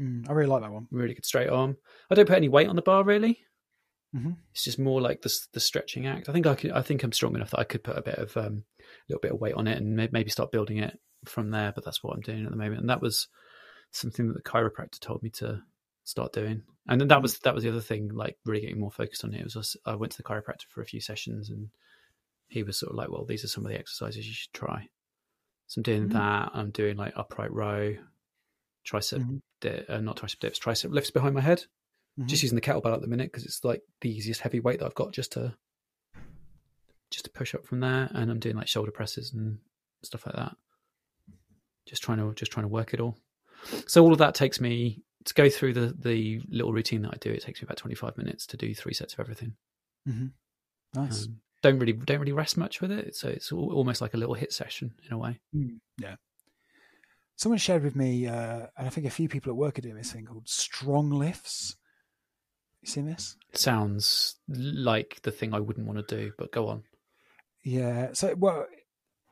[0.00, 0.88] Mm, I really like that one.
[0.90, 1.76] Really good straight arm.
[2.10, 3.45] I don't put any weight on the bar really.
[4.14, 4.36] Mhm.
[4.52, 6.28] It's just more like the the stretching act.
[6.28, 6.70] I think I could.
[6.70, 9.20] I think I'm strong enough that I could put a bit of um, a little
[9.20, 11.72] bit of weight on it and may- maybe start building it from there.
[11.74, 13.28] But that's what I'm doing at the moment, and that was
[13.90, 15.62] something that the chiropractor told me to
[16.04, 16.62] start doing.
[16.88, 19.34] And then that was that was the other thing, like really getting more focused on
[19.34, 19.42] it.
[19.44, 21.70] Was just- I went to the chiropractor for a few sessions, and
[22.48, 24.88] he was sort of like, "Well, these are some of the exercises you should try."
[25.66, 26.12] So I'm doing Mm.
[26.12, 26.50] that.
[26.54, 27.96] I'm doing like upright row,
[28.86, 29.42] tricep, Mhm.
[29.60, 31.66] di- uh, not tricep dips, tricep lifts behind my head.
[32.18, 32.26] Mhm.
[32.26, 34.86] Just using the kettlebell at the minute because it's like the easiest heavy weight that
[34.86, 35.54] I've got just to
[37.10, 38.10] just to push up from there.
[38.14, 39.58] And I'm doing like shoulder presses and
[40.02, 40.56] stuff like that.
[41.86, 43.18] Just trying to just trying to work it all.
[43.86, 47.16] So all of that takes me to go through the the little routine that I
[47.20, 47.30] do.
[47.30, 49.54] It takes me about 25 minutes to do three sets of everything.
[50.08, 51.00] Mm-hmm.
[51.00, 51.26] Nice.
[51.26, 53.14] Um, don't really don't really rest much with it.
[53.16, 55.40] So it's almost like a little HIIT session in a way.
[55.54, 56.16] Mm, yeah.
[57.36, 59.96] Someone shared with me, uh, and I think a few people at work are doing
[59.96, 61.76] this thing called strong lifts.
[62.86, 63.36] You seen this?
[63.54, 66.84] sounds like the thing I wouldn't want to do, but go on.
[67.64, 68.12] Yeah.
[68.12, 68.66] So, well,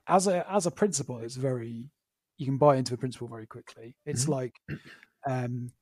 [0.09, 1.91] as a as a principle, it's very
[2.39, 3.97] you can buy into the principle very quickly.
[4.07, 4.31] It's Mhm.
[4.31, 4.55] like
[5.29, 5.73] um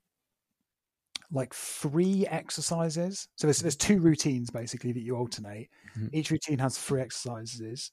[1.31, 3.29] like three exercises.
[3.37, 5.71] So there's there's two routines basically that you alternate.
[5.97, 6.13] Mhm.
[6.13, 7.91] Each routine has three exercises: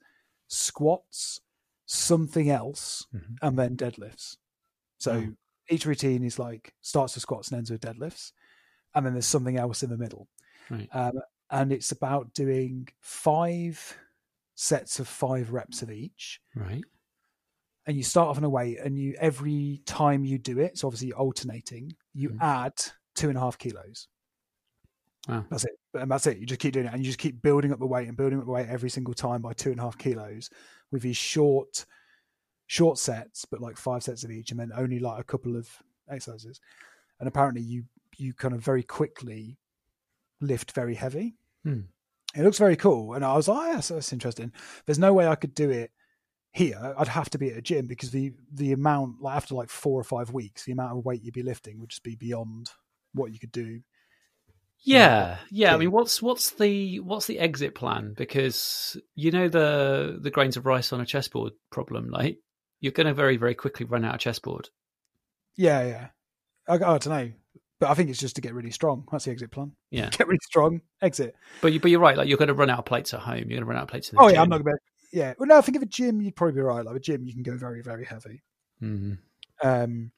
[0.48, 1.40] squats,
[1.86, 3.40] something else, Mhm.
[3.42, 4.38] and then deadlifts.
[5.00, 5.36] So Oh.
[5.70, 8.34] each routine is like starts with squats and ends with deadlifts,
[9.00, 10.28] and then there's something else in the middle.
[10.70, 10.88] Right.
[10.92, 11.20] Um,
[11.52, 13.98] and it's about doing five
[14.56, 16.42] sets of five reps of each.
[16.56, 16.84] Right.
[17.86, 20.88] And you start off on a weight, and you every time you do it, so
[20.88, 22.38] obviously you're alternating, you Mhm.
[22.42, 22.74] add
[23.16, 24.08] two and a half kilos.
[25.28, 25.46] Wow.
[25.50, 25.72] That's it.
[25.96, 26.38] And that's it.
[26.38, 28.40] You just keep doing it, and you just keep building up the weight and building
[28.40, 30.50] up the weight every single time by two and a half kilos
[30.92, 31.86] with these short,
[32.68, 35.68] short sets, but like five sets of each, and then only like a couple of
[36.10, 36.62] exercises.
[37.20, 37.86] And apparently, you
[38.20, 39.58] you kind of very quickly
[40.42, 41.36] lift very heavy.
[41.64, 41.82] Hmm.
[42.36, 44.52] It looks very cool, and I was like, oh, that's interesting.
[44.86, 45.92] There's no way I could do it
[46.52, 46.94] here.
[46.98, 50.00] I'd have to be at a gym because the the amount, like after like four
[50.00, 52.70] or five weeks, the amount of weight you'd be lifting would just be beyond
[53.14, 53.82] what you could do.
[54.82, 55.74] Yeah, yeah.
[55.74, 58.14] I mean, what's what's the what's the exit plan?
[58.16, 62.10] Because you know the the grains of rice on a chessboard problem.
[62.10, 62.38] Like
[62.80, 64.70] you're going to very very quickly run out of chessboard.
[65.58, 66.08] Yeah, yeah.
[66.68, 67.32] I, I don't know,
[67.80, 69.06] but I think it's just to get really strong.
[69.12, 69.72] That's the exit plan.
[69.92, 71.36] Yeah, Get really strong, exit.
[71.62, 72.18] but you, but you're right.
[72.18, 73.38] Like you're going to run out of plates at home.
[73.38, 74.36] You're going to run out of plates in the Oh gym.
[74.36, 74.76] yeah, I'm not gonna.
[74.76, 76.86] Be, yeah, well, no, I think of a gym, you'd probably be right.
[76.86, 78.44] Like a gym, you can go very, very heavy,
[78.82, 79.18] Mhm.
[79.64, 80.12] um,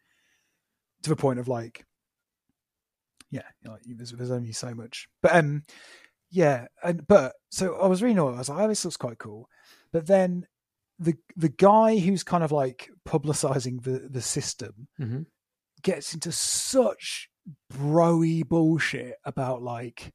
[1.03, 1.85] to the point of like,
[3.29, 5.07] yeah, you know, like, there's, there's only so much.
[5.21, 5.63] But um,
[6.29, 8.33] yeah, and but so I was reading all.
[8.35, 9.47] I was like, oh, this looks quite cool.
[9.93, 10.45] But then
[10.99, 15.25] the the guy who's kind of like publicizing the the system Mhm.
[15.81, 17.29] gets into such
[17.73, 20.11] broy bullshit about like,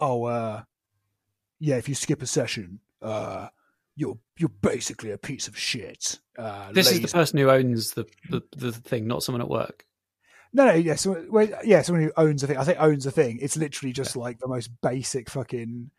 [0.00, 0.62] oh, uh,
[1.60, 3.48] yeah, if you skip a session, uh,
[3.96, 6.18] you're you're basically a piece of shit.
[6.38, 9.84] Uh, This is the person who owns the, the the thing, not someone at work.
[10.52, 12.56] no, no, yeah, so, well, yeah, someone who owns a thing.
[12.56, 13.38] I think owns a thing.
[13.42, 15.90] It's literally just like the most basic fucking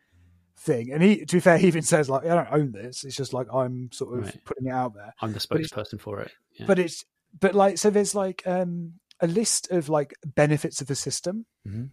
[0.58, 0.92] thing.
[0.94, 3.04] And he, to be fair, he even says like, I don't own this.
[3.04, 4.46] It's just like I'm sort of Right.
[4.46, 5.14] putting it out there.
[5.22, 6.32] I'm the spokesperson for it.
[6.54, 6.66] Yeah.
[6.68, 7.06] But it's
[7.40, 11.92] but like so there's like um a list of like benefits of the system, Mhm.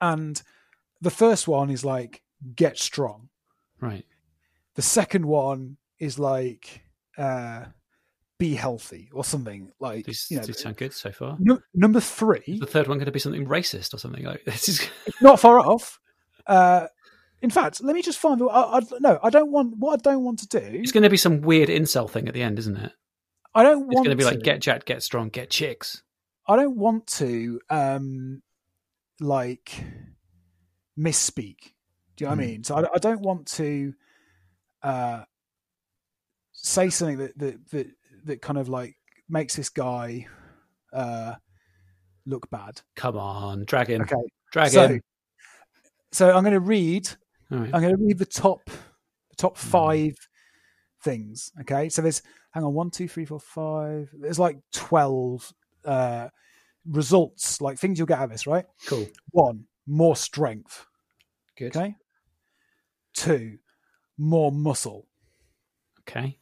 [0.00, 0.42] and
[1.00, 2.22] the first one is like
[2.54, 3.28] get strong.
[3.80, 4.04] right.
[4.76, 6.82] The second one is like
[7.18, 7.66] uh
[8.38, 10.44] be healthy or something like These, you know.
[10.44, 11.36] these sound good so far.
[11.38, 14.44] nu- number three, Is the third one going to be something racist or something like
[14.46, 14.68] this?
[14.68, 14.88] Is
[15.20, 15.98] not far off.
[16.46, 16.86] Uh,
[17.42, 18.40] in fact, let me just find.
[18.40, 19.76] the- I, I, no, I don't want.
[19.76, 20.58] What I don't want to do.
[20.80, 22.92] it's going to be some weird incel thing at the end, isn't it?
[23.54, 26.02] I don't It's want going to be like get jacked, get strong, get chicks.
[26.46, 28.42] I don't want to um
[29.20, 29.84] like
[30.98, 31.72] misspeak.
[32.16, 32.40] Do you know what I Hmm.
[32.40, 32.64] mean?
[32.64, 33.94] So I, I don't want to
[34.82, 35.24] uh
[36.52, 37.86] say something that that that
[38.24, 38.96] that kind of like
[39.28, 40.26] makes this guy
[40.92, 41.34] uh,
[42.26, 42.80] look bad.
[42.96, 44.14] Come on, dragon, Okay,
[44.52, 44.72] dragon.
[44.72, 44.98] so
[46.12, 47.08] so I'm going to read.
[47.50, 47.70] Right.
[47.72, 49.68] I'm going to read the top the top Hmm.
[49.68, 50.14] five
[51.02, 51.52] things.
[51.62, 52.22] Okay, so there's
[52.52, 54.10] hang on one, two, three, four, five.
[54.18, 55.52] There's like twelve
[55.84, 56.28] uh,
[56.86, 58.46] results, like things you'll get out of this.
[58.46, 59.06] Right, Cool.
[59.30, 60.86] one more strength.
[61.56, 61.76] Good.
[61.76, 61.94] Okay,
[63.14, 63.58] two
[64.18, 65.06] more muscle.
[66.08, 66.38] Okay.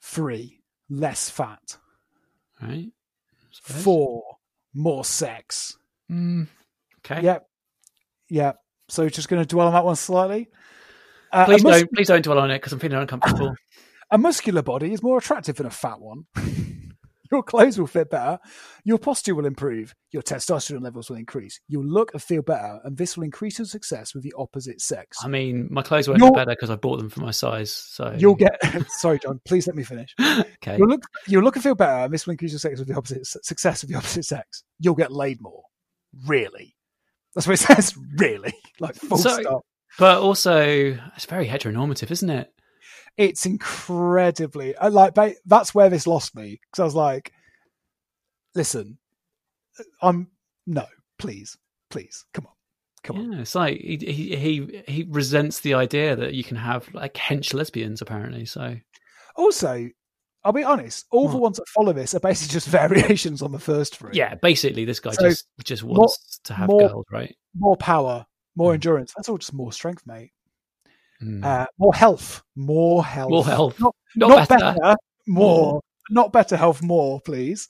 [0.00, 1.76] Three less fat.
[2.62, 2.90] Right.
[3.62, 4.22] Four
[4.74, 5.76] more sex.
[6.10, 6.46] Mm,
[7.04, 7.22] okay.
[7.22, 7.46] Yep,
[8.30, 8.56] yep.
[8.88, 10.48] So just going to dwell on that one slightly.
[11.32, 11.92] Uh, Please don't.
[11.92, 13.54] Please don't dwell on it because I'm feeling uncomfortable.
[14.10, 16.24] a muscular body is more attractive than a fat one.
[17.30, 18.38] Your clothes will fit better.
[18.84, 19.94] Your posture will improve.
[20.12, 21.60] Your testosterone levels will increase.
[21.68, 25.18] You'll look and feel better, and this will increase your success with the opposite sex.
[25.22, 27.70] I mean, my clothes won't You're- be better because I bought them for my size.
[27.70, 28.58] So You'll get.
[28.88, 29.42] sorry, John.
[29.44, 30.14] Please let me finish.
[30.20, 30.78] okay.
[30.78, 31.02] You'll look.
[31.26, 33.82] You'll look and feel better, and this will increase your sex with the opposite success
[33.82, 34.64] of the opposite sex.
[34.80, 35.64] You'll get laid more.
[36.26, 36.76] Really,
[37.34, 37.94] that's what it says.
[38.16, 39.66] Really, like full So- stop.
[39.98, 42.52] But also, it's very heteronormative, isn't it?
[43.16, 45.14] It's incredibly like
[45.46, 47.32] that's where this lost me because I was like,
[48.54, 48.98] listen,
[50.02, 50.28] I'm
[50.66, 50.86] no,
[51.18, 51.56] please,
[51.90, 52.52] please, come on,
[53.02, 53.32] come on.
[53.32, 57.14] Yeah, it's like he, he he he resents the idea that you can have like
[57.14, 58.02] hench lesbians.
[58.02, 58.76] Apparently, so
[59.36, 59.88] Also,
[60.44, 63.58] I'll be honest, all the ones that follow this are basically just variations on the
[63.58, 64.10] first three.
[64.14, 67.34] yeah, basically, this guy So, just just wants to have more- girls, right?
[67.54, 68.74] more power, more Mm.
[68.74, 69.12] endurance.
[69.16, 70.30] That's all just more strength, mate.
[71.22, 71.44] Mm.
[71.44, 74.76] Uh, more health, more health, More health, Not, not, not better.
[74.80, 74.96] better,
[75.26, 77.68] more, not better health, more, please.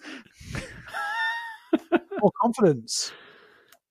[2.20, 3.12] more confidence,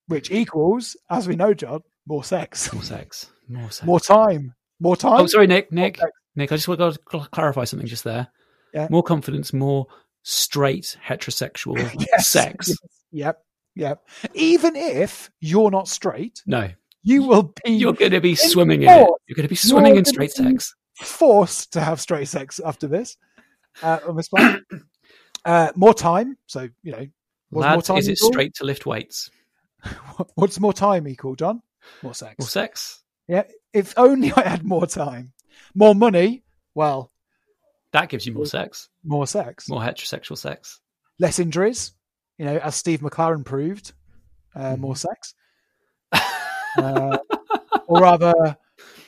[0.08, 3.84] which equals, as we know, John, more sex, More sex, more sex.
[3.86, 5.22] more time, more time.
[5.22, 5.72] Oh, sorry, Nick.
[5.72, 5.98] Nick.
[5.98, 6.12] sex.
[6.36, 6.52] Nick.
[6.52, 7.00] I just want to
[7.32, 8.28] clarify something just there.
[8.74, 8.88] Yeah.
[8.92, 9.88] More confidence, more
[10.24, 11.78] straight heterosexual
[12.12, 12.68] Yes, sex.
[12.70, 12.78] yes,
[13.12, 13.38] Yep,
[13.76, 14.08] yep.
[14.34, 16.70] Even if you're not straight, No,
[17.08, 19.08] you will be you're going to be swimming in it.
[19.28, 20.76] You're going to be swimming You're in straight sex.
[20.96, 23.18] forced to have straight sex after this
[23.82, 24.64] uh, on this planet.
[25.46, 26.38] uh, more time.
[26.48, 27.08] So you know,
[27.50, 28.32] what's more Lads, time is it equal?
[28.32, 29.30] straight to lift weights?
[30.36, 31.62] What's more time equal, John?
[32.02, 32.36] More sex.
[32.40, 33.04] More sex?
[33.28, 33.44] Yeah.
[33.74, 35.34] If only I had more time,
[35.76, 36.44] more money.
[36.74, 37.12] Well,
[37.94, 40.82] That gives you more sex, more sex, more heterosexual sex.
[41.20, 41.92] less injuries.
[42.40, 43.94] You know, as Steve McLaren proved,
[44.56, 45.08] uh, more Mm-hmm.
[45.08, 45.36] sex,
[46.78, 47.18] uh,
[47.88, 48.58] or rather,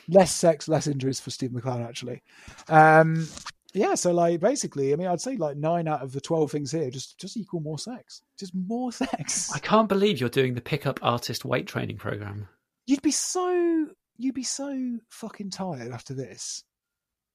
[0.08, 1.86] less sex, less injuries for Steve McLaren.
[1.86, 2.22] Actually,
[2.68, 3.28] um,
[3.72, 3.94] yeah.
[3.94, 6.90] So, like, basically, I mean, I'd say like nine out of the twelve things here
[6.90, 9.50] just just equal more sex, just more sex.
[9.54, 12.48] I can't believe you're doing the pickup artist weight training program.
[12.86, 16.64] You'd be so you'd be so fucking tired after this.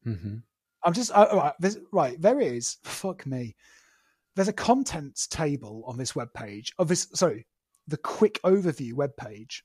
[0.05, 0.37] Mm-hmm.
[0.83, 1.27] I'm just uh,
[1.61, 2.21] right, right.
[2.21, 3.55] There is fuck me.
[4.35, 7.07] There's a contents table on this webpage of this.
[7.13, 7.47] Sorry,
[7.87, 9.61] the quick overview webpage.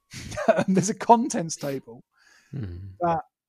[0.68, 2.04] there's a contents table
[2.50, 2.88] hmm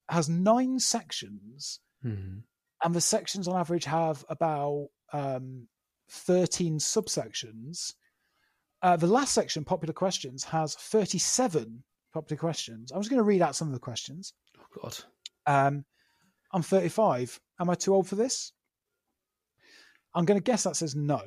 [0.08, 2.38] has nine sections, hmm
[2.84, 5.68] and the sections on average have about um,
[6.10, 7.94] 13 subsections.
[8.82, 12.90] Uh, the last section, popular questions, has 37 popular questions.
[12.90, 14.34] I'm just going to read out some of the questions.
[14.58, 14.98] Oh God.
[15.46, 15.84] Um,
[16.52, 17.40] I'm 35.
[17.60, 18.52] Am I too old for this?
[20.14, 21.22] I'm going to guess that says no,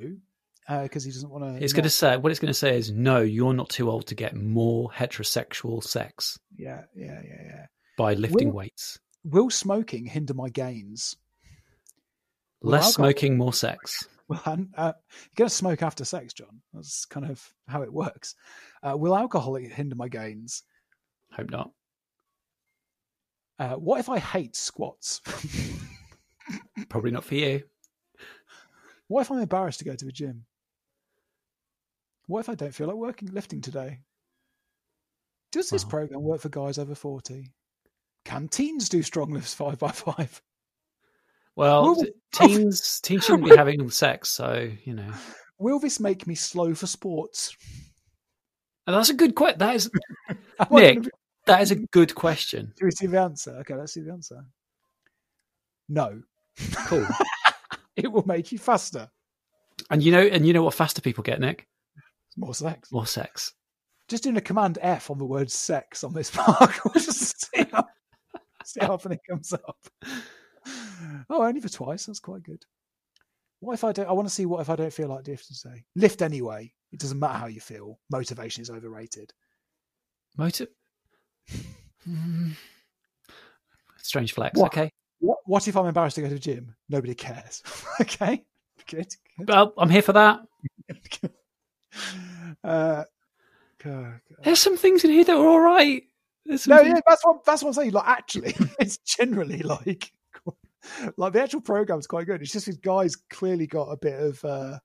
[0.68, 1.64] because he doesn't want to.
[1.64, 3.22] It's going to say what it's going to say is no.
[3.22, 7.66] You're not too old to get more heterosexual sex Yeah, yeah, yeah, yeah.
[7.98, 9.00] by lifting Will- weights.
[9.24, 11.16] Will smoking hinder my gains?
[12.62, 14.08] Less alcohol- smoking, more sex.
[14.28, 14.42] Well,
[14.76, 16.60] uh, you're going to smoke after sex, John.
[16.74, 18.34] That's kind of how it works.
[18.82, 20.64] Uh, will alcohol hinder my gains?
[21.32, 21.70] Hope not.
[23.60, 25.22] Uh, what if I hate squats?
[26.90, 27.62] Probably not for you.
[29.08, 30.46] what if I'm embarrassed to go to the gym?
[32.28, 34.00] What if I don't feel like working lifting today?
[35.52, 35.90] Does this Wow.
[35.92, 37.52] program work for guys over 40?
[38.26, 40.42] Can teens do strong lifts five by five?
[41.56, 45.12] Well, Will- teens teens shouldn't be having sex, so you know.
[45.58, 47.56] Will this make me slow for sports?
[48.88, 49.60] And that's a good question.
[49.60, 49.90] That is
[50.72, 51.08] Nick.
[51.46, 52.74] that is a good question.
[52.78, 53.52] Do we see the answer?
[53.62, 54.44] Okay, let's see the answer.
[55.88, 56.22] No.
[56.88, 57.06] Cool.
[57.96, 59.10] It will make you faster.
[59.90, 61.68] and you know, and you know what faster people get, Nick?
[62.38, 62.92] More sex.
[62.92, 63.54] More sex.
[64.08, 66.84] Just doing a command F on the word sex on this mark.
[66.86, 67.86] we'll just see how,
[68.64, 69.78] see how often it comes up.
[71.30, 72.06] Oh, only for twice.
[72.06, 72.64] That's quite good.
[73.60, 74.08] What if I don't?
[74.08, 75.86] I want to see what if I don't feel like lifting today.
[75.96, 76.72] Lift anyway.
[76.92, 78.00] It doesn't matter how you feel.
[78.12, 79.34] Motivation is overrated.
[80.38, 80.70] Motive.
[82.04, 82.52] Hmm.
[83.98, 84.60] Strange flex.
[84.60, 84.68] What?
[84.68, 84.92] Okay.
[85.20, 86.76] What, what if I'm embarrassed to go to the gym?
[86.90, 87.64] Nobody cares.
[88.02, 88.44] okay.
[88.88, 89.48] good, good.
[89.50, 90.42] Well, I'm here for that.
[92.64, 93.04] Uh,
[93.84, 94.44] God, God.
[94.44, 96.04] There's some things in here that are all right.
[96.46, 97.92] No, things- yeah, that's what that's what I'm saying.
[97.92, 100.12] Like, actually, it's generally like
[101.18, 102.42] like the actual program's quite good.
[102.42, 104.80] It's just this guy's clearly got a bit of uh,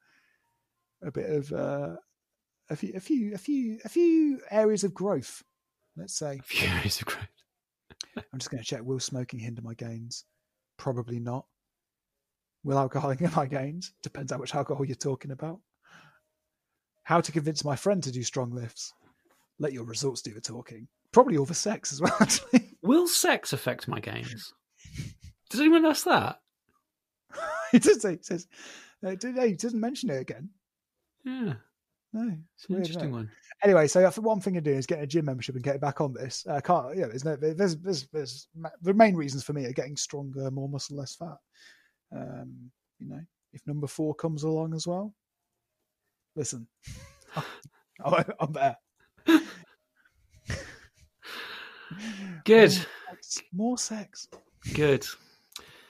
[1.02, 1.96] a bit of uh,
[2.68, 5.42] a few a few a few a few areas of growth.
[5.96, 6.40] Let's say.
[6.44, 7.28] Furious of growth.
[8.16, 8.82] I'm just going to check.
[8.82, 10.24] Will smoking hinder my gains?
[10.76, 11.46] Probably not.
[12.64, 13.92] Will alcohol hinder my gains?
[14.02, 15.60] Depends how much alcohol you're talking about.
[17.10, 18.94] How to convince my friend to do strong lifts?
[19.58, 20.86] Let your results do the talking.
[21.10, 22.14] Probably all the sex as well.
[22.20, 24.54] Actually, Will sex affect my games?
[25.50, 26.38] Does anyone ask that?
[27.72, 28.12] it does say.
[28.12, 28.46] It says.
[29.04, 30.50] Uh, did- he doesn't mention it again.
[31.24, 31.54] Yeah,
[32.12, 33.28] No, it's an interesting one.
[33.64, 35.80] Anyway, so I think one thing to do is get a gym membership and get
[35.80, 36.46] back on this.
[36.48, 36.96] I can't.
[36.96, 37.34] Yeah, there's no.
[37.34, 38.46] There's there's there's
[38.82, 41.38] the main reasons for me are getting stronger, more muscle, less fat.
[42.16, 43.20] Um, you know,
[43.52, 45.12] if number four comes along as well,
[46.36, 46.66] listen,
[48.04, 48.76] I'm I'm there.
[52.44, 52.86] Good,
[53.52, 54.28] More sex.
[54.74, 55.06] good.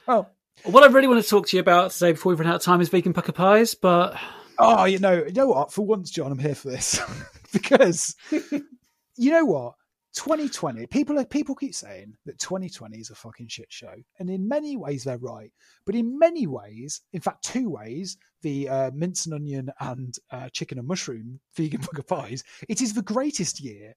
[0.08, 0.26] Oh,
[0.64, 2.62] What I really want to talk to you about today before we run out of
[2.62, 4.18] time is vegan Pukka pies, but
[4.58, 5.72] oh, you know, you know what?
[5.72, 7.00] For once, John, I'm here for this
[7.52, 9.74] because you know what?
[10.14, 10.86] 2020.
[10.86, 14.76] People are people keep saying that 2020 is a fucking shit show, and in many
[14.76, 15.52] ways they're right.
[15.86, 20.48] But in many ways, in fact, two ways, the uh, mince and onion and uh,
[20.50, 23.94] chicken and mushroom vegan Pukka pies, it is the greatest year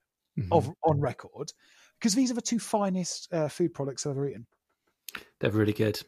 [0.51, 1.51] of on record
[1.99, 4.45] because these are the two finest uh, food products I've ever eaten.
[5.39, 6.01] they're really good.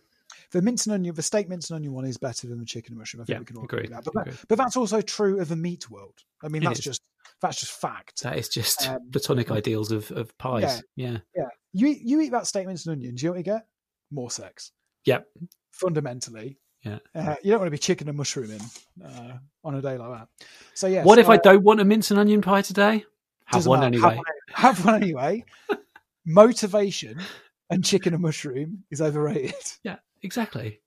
[0.51, 2.93] The mince and onion, the steak mince and onion one is better than the chicken
[2.93, 3.21] and mushroom.
[3.21, 4.03] I think Yeah, we can all agree that.
[4.03, 6.23] But, that- but that's also true of the meat world.
[6.43, 6.85] I mean, It that's is.
[6.85, 7.01] just
[7.41, 8.23] that's just fact.
[8.23, 10.83] That is just Um, platonic ideals of, of pies.
[10.95, 11.17] Yeah.
[11.35, 13.21] Yeah, you eat, you eat that steak mince and onions.
[13.21, 13.67] You know what you get?
[14.11, 14.71] More sex.
[15.05, 15.27] Yep.
[15.71, 16.57] Fundamentally.
[16.83, 16.99] Yeah.
[17.15, 18.61] Uh, you don't want to be chicken and mushrooming
[19.03, 19.33] uh,
[19.63, 20.27] on a day like that.
[20.75, 21.03] So yeah.
[21.03, 23.03] what if so, I uh, don't want a mince and onion pie today?
[23.45, 24.01] Have one anyway.
[24.09, 25.45] Have one, have one anyway.
[26.25, 27.19] Motivation
[27.69, 29.53] and chicken and mushroom is overrated.
[29.83, 30.81] Yeah, exactly.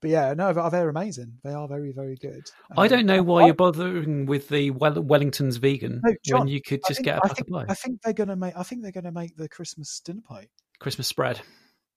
[0.00, 1.34] But yeah, no, they're they're amazing.
[1.44, 2.50] They are very, very good.
[2.76, 6.38] I Um, don't know why I- you're bothering with the well- Wellington's vegan No, John,
[6.40, 7.66] when you could I just think- get a I Pukka think, pie.
[7.68, 8.56] I think they're gonna make.
[8.56, 10.48] I think they're gonna make the Christmas dinner pie.
[10.78, 11.42] Christmas spread.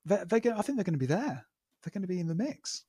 [0.04, 1.46] They're, they're gonna, I think they're going to be there.
[1.82, 2.84] They're going to be in the mix.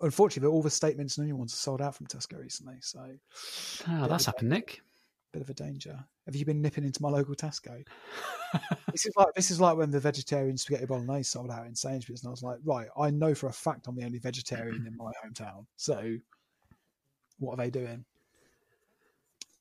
[0.00, 3.16] Unfortunately, all the statements and new ones are sold out from Tesco recently, so
[3.88, 4.80] Oh, that's happened, Nick.
[5.32, 5.98] Bit of a danger.
[6.26, 7.82] Have you been nipping into my local Tesco?
[8.92, 12.22] this is like this is like when the vegetarian spaghetti bolognese sold out in Sainsbury's,
[12.22, 14.96] and I was like, right, I know for a fact I'm the only vegetarian in
[14.96, 15.64] my hometown.
[15.76, 16.16] So,
[17.38, 18.04] what are they doing?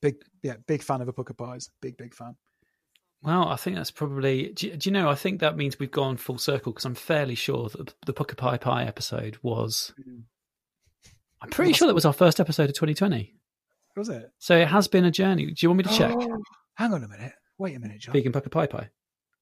[0.02, 1.70] Big, yeah, big fan of a Pukka pies.
[1.80, 2.36] Big, big fan.
[3.24, 4.52] Well, I think that's probably.
[4.54, 5.10] Do you, do you know?
[5.10, 8.36] I think that means we've gone full circle because I'm fairly sure that the Pukka
[8.36, 9.94] Pie Pie episode was.
[10.00, 10.24] Mhm.
[11.42, 13.36] I'm pretty sure that was our first episode of 2020.
[13.96, 14.32] Was it?
[14.40, 15.46] So it has been a journey.
[15.46, 16.16] Do you want me to check?
[16.18, 16.38] Oh,
[16.76, 17.34] hang on a minute.
[17.58, 18.14] Wait a minute, John.
[18.14, 18.90] Vegan Pukka Pie Pie.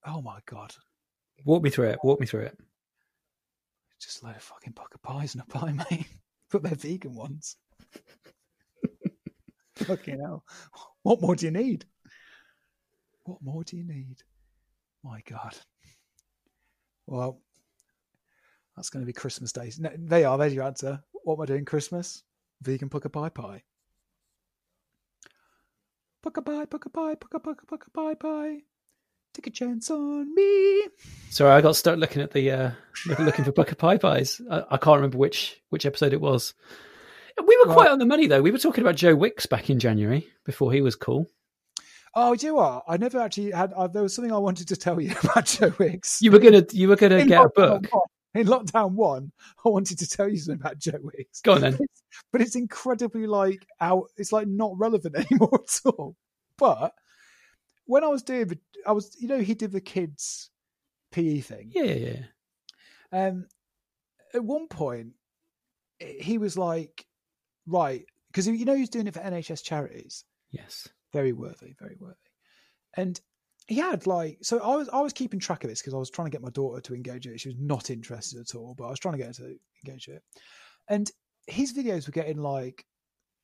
[0.06, 0.74] Oh my god.
[1.46, 2.00] Walk me through it.
[2.04, 2.58] Walk me through it.
[4.02, 6.08] Just a load of fucking Pukka pies in a pie, mate.
[6.52, 7.58] But they're vegan ones.
[9.76, 10.44] fucking hell.
[11.04, 11.86] What more do you need?
[13.26, 14.24] What more do you need?
[15.04, 15.56] My God.
[17.06, 17.40] Well,
[18.76, 19.80] that's going to be Christmas days.
[19.80, 20.40] No, they are.
[20.40, 21.00] There's your answer.
[21.24, 22.24] What am I doing Christmas?
[22.64, 23.62] Vegan Pukka pie pie.
[26.24, 28.58] Pukka pie, Pukka pie, Pukka Pukka Pukka pie pie.
[29.34, 30.88] Take a chance on me.
[31.30, 32.72] Sorry, I got stuck looking at the uh,
[33.08, 34.42] look- looking for Pukka Pie Pies.
[34.50, 36.54] I, I can't remember which which episode it was.
[37.38, 38.42] We were Well- quite on the money though.
[38.42, 41.28] We were talking about Joe Wicks back in January before he was cool.
[42.16, 42.84] Oh, do you what?
[42.88, 43.72] I never actually had.
[43.72, 46.22] Uh, there was something I wanted to tell you about Joe Wicks.
[46.22, 47.88] You were gonna you were gonna In get a book.
[48.36, 49.32] In lockdown one,
[49.66, 51.42] I wanted to tell you something about Joe Wicks.
[51.42, 51.74] Go on then.
[51.78, 54.10] But it's, but it's incredibly like out.
[54.18, 56.16] It's like not relevant anymore at all.
[56.58, 56.94] But
[57.86, 60.50] when I was doing, the, I was you know he did the kids
[61.12, 61.72] PE thing.
[61.74, 62.16] Yeah, yeah,
[63.12, 63.28] yeah.
[63.28, 63.46] Um,
[64.34, 65.14] at one point,
[66.00, 67.06] he was like,
[67.66, 70.24] right, because you know he was doing it for NHS charities.
[70.52, 70.88] Yes.
[71.14, 72.16] very worthy, very worthy.
[72.96, 73.20] And
[73.70, 76.10] he had like so I was I was keeping track of this because I was
[76.10, 77.40] trying to get my daughter to engage it.
[77.40, 80.10] She was not interested at all, but I was trying to get her to engage
[80.10, 80.24] it.
[80.90, 81.12] And
[81.48, 82.86] his videos were getting like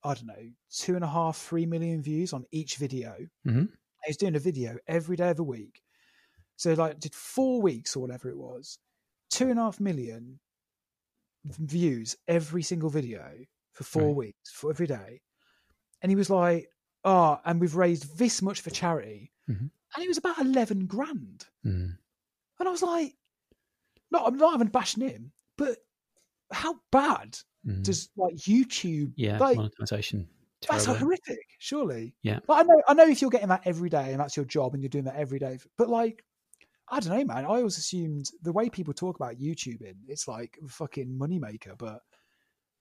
[0.03, 3.15] I don't know two and a half, three million views on each video.
[3.45, 3.69] Mhm.
[4.05, 5.81] He was doing a video every day of the week.
[6.57, 8.79] So like did four weeks or whatever it was,
[9.31, 10.41] two and a half million
[11.45, 14.15] views every single video for four Right.
[14.15, 15.21] weeks for every day.
[16.01, 16.69] And he was like,
[17.05, 19.33] oh, and we've raised this much for charity.
[19.49, 19.69] Mhm.
[19.95, 21.45] And it was about 11 grand.
[21.65, 21.97] Mm.
[22.59, 23.15] And I was like,
[24.11, 25.77] no, I'm not even bashing him, but
[26.51, 27.83] how bad Mm.
[27.83, 29.13] does like YouTube?
[29.15, 30.27] yeah, like, monetization.
[30.69, 31.05] that's Terrible.
[31.05, 31.39] horrific.
[31.59, 32.39] Surely, Yeah.
[32.47, 34.73] But I know, I know if you're getting that every day and that's your job
[34.73, 36.23] and you're doing that every day, but like.
[36.87, 37.45] I don't know, man.
[37.45, 42.01] I always assumed the way people talk about YouTubing, it's like a fucking moneymaker, but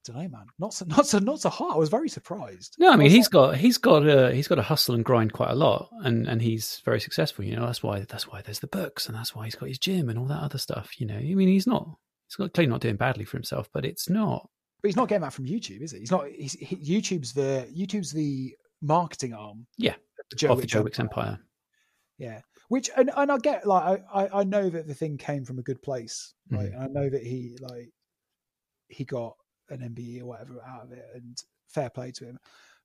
[0.05, 0.47] don't know, man.
[0.59, 1.75] Not so, not so, not so hot.
[1.75, 2.77] I was very surprised.
[2.79, 5.51] No, I mean he's got he's got a he's got to hustle and grind quite
[5.51, 7.45] a lot, and and he's very successful.
[7.45, 9.79] You know, that's why that's why there's the books, and that's why he's got his
[9.79, 11.01] gym and all that other stuff.
[11.01, 11.89] You know, I mean he's not
[12.29, 14.49] he's got clearly not doing badly for himself, but it's not.
[14.83, 16.01] But he's not getting that from YouTube, is he?
[16.01, 16.27] He's not.
[16.29, 19.67] He's, he, YouTube's the YouTube's the marketing arm.
[19.79, 21.25] Yeah, of the Joe of the Joe Wicks empire.
[21.25, 21.41] empire.
[22.19, 25.45] Yeah, which and, and I get like I, I I know that the thing came
[25.45, 26.71] from a good place, right?
[26.71, 26.75] Mhm.
[26.75, 27.91] And I know that he like
[28.89, 29.35] he got
[29.71, 31.37] an MBE or whatever out of it, and
[31.69, 32.39] fair play to him.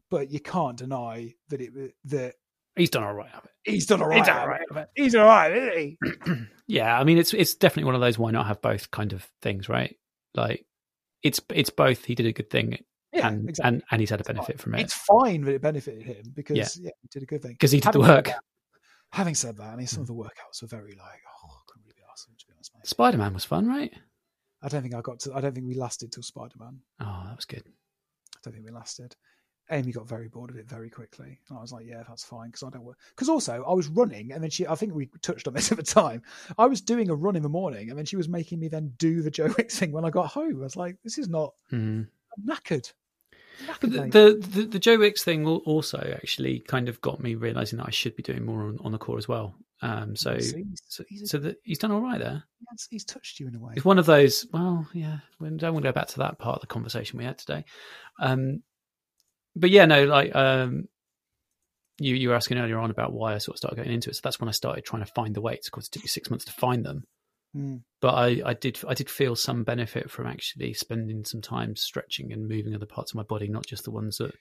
[0.09, 2.36] But you can't deny that it that
[2.75, 3.51] He's done all right out of it.
[3.71, 4.17] he's done all right.
[4.19, 4.89] He's done out of it.
[4.95, 5.97] He's all right, isn't he?
[6.67, 9.27] Yeah, I mean it's it's definitely one of those why not have both kind of
[9.41, 9.95] things, right?
[10.36, 10.67] Like
[11.23, 12.05] it's it's both.
[12.05, 12.77] He did a good thing,
[13.11, 13.67] Yeah, and exactly.
[13.75, 16.32] and and he's had a It's benefit from it It's fine that it benefited him
[16.36, 16.67] because Yeah.
[16.80, 17.53] yeah, he did a good thing.
[17.53, 18.25] because he did the Having said work.
[18.25, 18.43] that-
[19.11, 20.15] Having said that, I mean, some of hmm.
[20.17, 20.99] the workouts were very like,
[21.43, 22.03] oh, I couldn't really be
[22.38, 22.71] to be honest.
[22.84, 23.91] Spider Man was fun, right?
[24.62, 25.34] I don't think I got to.
[25.34, 26.80] I don't think we lasted till Spider Man.
[26.99, 27.64] Oh, that was good.
[27.66, 29.16] I don't think we lasted.
[29.72, 31.39] Amy got very bored of it very quickly.
[31.47, 32.97] And I was like, yeah, that's fine because I don't work.
[33.12, 34.66] Because also, I was running, and then she.
[34.68, 36.24] I think we touched on this at the time.
[36.57, 38.93] I was doing a run in the morning, and then she was making me then
[38.97, 40.60] do the Joe Wicks thing when I got home.
[40.60, 41.53] I was like, this is not.
[41.72, 42.07] Mhm.
[42.38, 42.91] I'm knackered.
[43.82, 47.88] But the, the, the Joe Wicks thing also actually kind of got me realizing that
[47.88, 49.55] I should be doing more on, on the core as well.
[49.82, 52.43] Um, so so, he's, so that he's done all right there.
[52.72, 53.74] he's- he's touched you in a way.
[53.76, 54.45] It's one of those.
[54.51, 57.26] Well, yeah, we don't want to go back to that part of the conversation we
[57.26, 57.64] had today.
[58.20, 58.62] Um,
[59.55, 60.88] but yeah, no, like um,
[61.97, 64.16] you you were asking earlier on about why I sort of started getting into it.
[64.16, 65.68] So that's when I started trying to find the weights.
[65.68, 67.05] Of course, it took me six months to find them,
[67.56, 67.82] Mm.
[68.00, 72.32] but I, I did I did feel some benefit from actually spending some time stretching
[72.32, 74.32] and moving other parts of my body, not just the ones that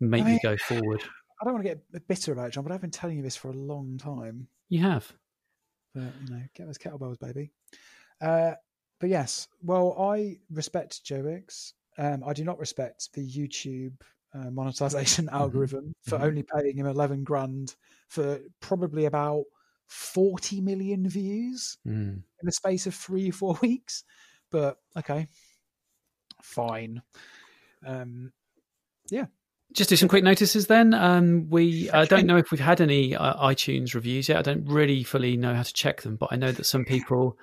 [0.00, 1.02] make I me go forward.
[1.40, 3.36] I don't want to get bitter about it, John, but I've been telling you this
[3.36, 4.48] for a long time.
[4.68, 5.10] You have.
[5.94, 7.52] But you know, get those kettlebells, baby.
[8.20, 8.52] Uh,
[9.00, 11.74] but yes, well, I respect Joe Wicks.
[11.98, 13.94] Um, I do not respect the YouTube
[14.34, 16.22] uh, monetization algorithm for Mhm.
[16.22, 17.74] only paying him eleven grand
[18.08, 19.44] for probably about
[19.86, 22.14] forty million views Mm.
[22.16, 24.04] in the space of three or four weeks.
[24.50, 25.28] But okay,
[26.42, 27.02] fine.
[27.86, 28.32] Um,
[29.10, 29.26] yeah.
[29.72, 30.94] Just do some quick notices then.
[30.94, 34.38] Um, we I don't know if we've had any uh, iTunes reviews yet.
[34.38, 37.36] I don't really fully know how to check them, but I know that some people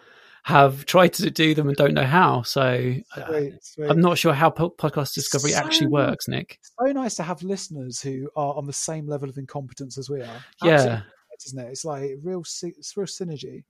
[0.44, 2.42] have tried to do them and don't know how.
[2.44, 3.90] So uh, sweet, sweet.
[3.90, 6.60] I'm not sure how po- podcast discovery actually works, Nick.
[6.80, 10.22] so nice to have listeners who are on the same level of incompetence as we
[10.22, 10.44] are.
[10.64, 11.02] Yeah.
[11.46, 11.70] Isn't it?
[11.70, 13.64] It's like real, it's real synergy.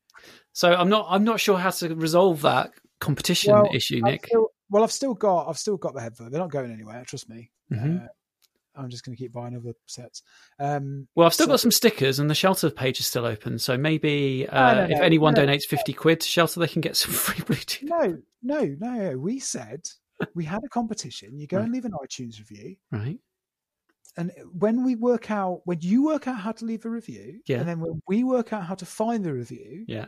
[0.54, 4.26] So I'm not I'm not sure how to resolve that competition Well, issue, I've Nick.
[4.28, 6.32] still- well, I've still got, I've still got the headphone.
[6.32, 7.04] They're not going anywhere.
[7.06, 7.52] Trust me.
[7.72, 8.06] Mhm.
[8.06, 8.08] Uh,
[8.76, 10.24] I'm just going to keep buying other sets.
[10.58, 13.60] Um, Well, I've still so- got some stickers, and the shelter page is still open.
[13.60, 15.46] So maybe uh, no, if no, anyone no.
[15.46, 17.84] donates fifty quid to shelter, they can get some free Bluetooth.
[17.84, 19.18] no, no, no, no.
[19.18, 19.82] We said
[20.34, 21.40] we had a competition.
[21.40, 23.20] You go and leave an iTunes review, Right?
[24.18, 27.60] And when we work out, when you work out how to leave a review, Yeah.
[27.60, 30.08] and then when we work out how to find the review, Yeah.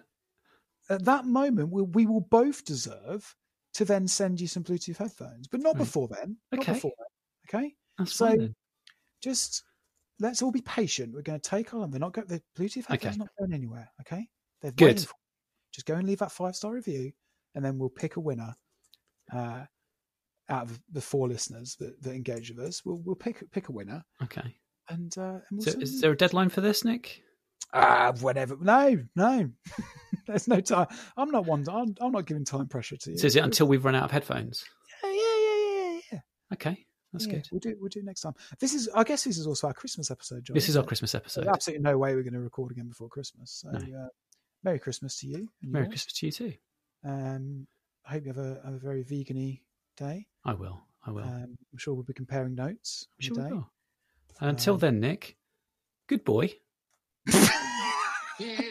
[0.89, 3.35] at that moment we, we will both deserve
[3.73, 5.79] to then send you some Bluetooth headphones, but not Right.
[5.79, 6.37] before then.
[6.51, 6.73] Not Okay.
[6.73, 7.59] before then.
[7.61, 7.75] Okay.
[7.97, 8.55] That's So- fine.
[9.21, 9.63] Just
[10.19, 11.13] let's all be patient.
[11.13, 11.89] We're going to take on.
[11.91, 12.27] They're not going.
[12.27, 13.17] The Bluetooth headphones Okay.
[13.17, 13.89] not going anywhere.
[14.01, 14.29] Okay.
[14.61, 15.05] They're Good.
[15.73, 17.11] Just go and leave that five star review,
[17.55, 18.55] and then we'll pick a winner.
[19.31, 19.65] Uh,
[20.49, 23.71] out of the four listeners that, that engage with us, we'll we'll pick pick a
[23.71, 24.55] winner, Okay.
[24.89, 27.21] and uh, and we'll So is there a deadline for this, Nick?
[27.73, 28.55] Ah, whatever.
[28.61, 29.49] No, no.
[30.27, 30.87] There's no time.
[31.17, 31.65] I'm not one.
[31.69, 33.17] I'm, I'm not giving time pressure to you.
[33.17, 34.63] So is it until we've run out of headphones?
[35.03, 36.19] Yeah, yeah, yeah, yeah, yeah.
[36.53, 37.47] Okay, that's Yeah, good.
[37.51, 37.75] We'll do.
[37.79, 38.33] We'll do next time.
[38.59, 38.89] This is.
[38.95, 40.53] I guess this is also our Christmas episode, John.
[40.53, 40.83] This is our?
[40.83, 41.41] Christmas episode.
[41.45, 43.63] There's absolutely no way we're going to record again before Christmas.
[43.63, 43.79] So, No.
[43.99, 44.07] uh,
[44.63, 45.49] Merry Christmas to you.
[45.63, 45.91] And Merry yours.
[46.05, 46.53] Christmas to you too.
[47.03, 47.67] Um,
[48.07, 49.37] I hope you have a, a very vegan
[49.95, 50.27] day.
[50.43, 50.85] I will.
[51.05, 51.23] I will.
[51.23, 53.07] Um, I'm sure we'll be comparing notes.
[53.19, 53.71] I'm sure the we will.
[54.41, 55.37] Until Um, then, Nick,
[56.07, 56.53] good boy.
[57.27, 58.61] Yeah.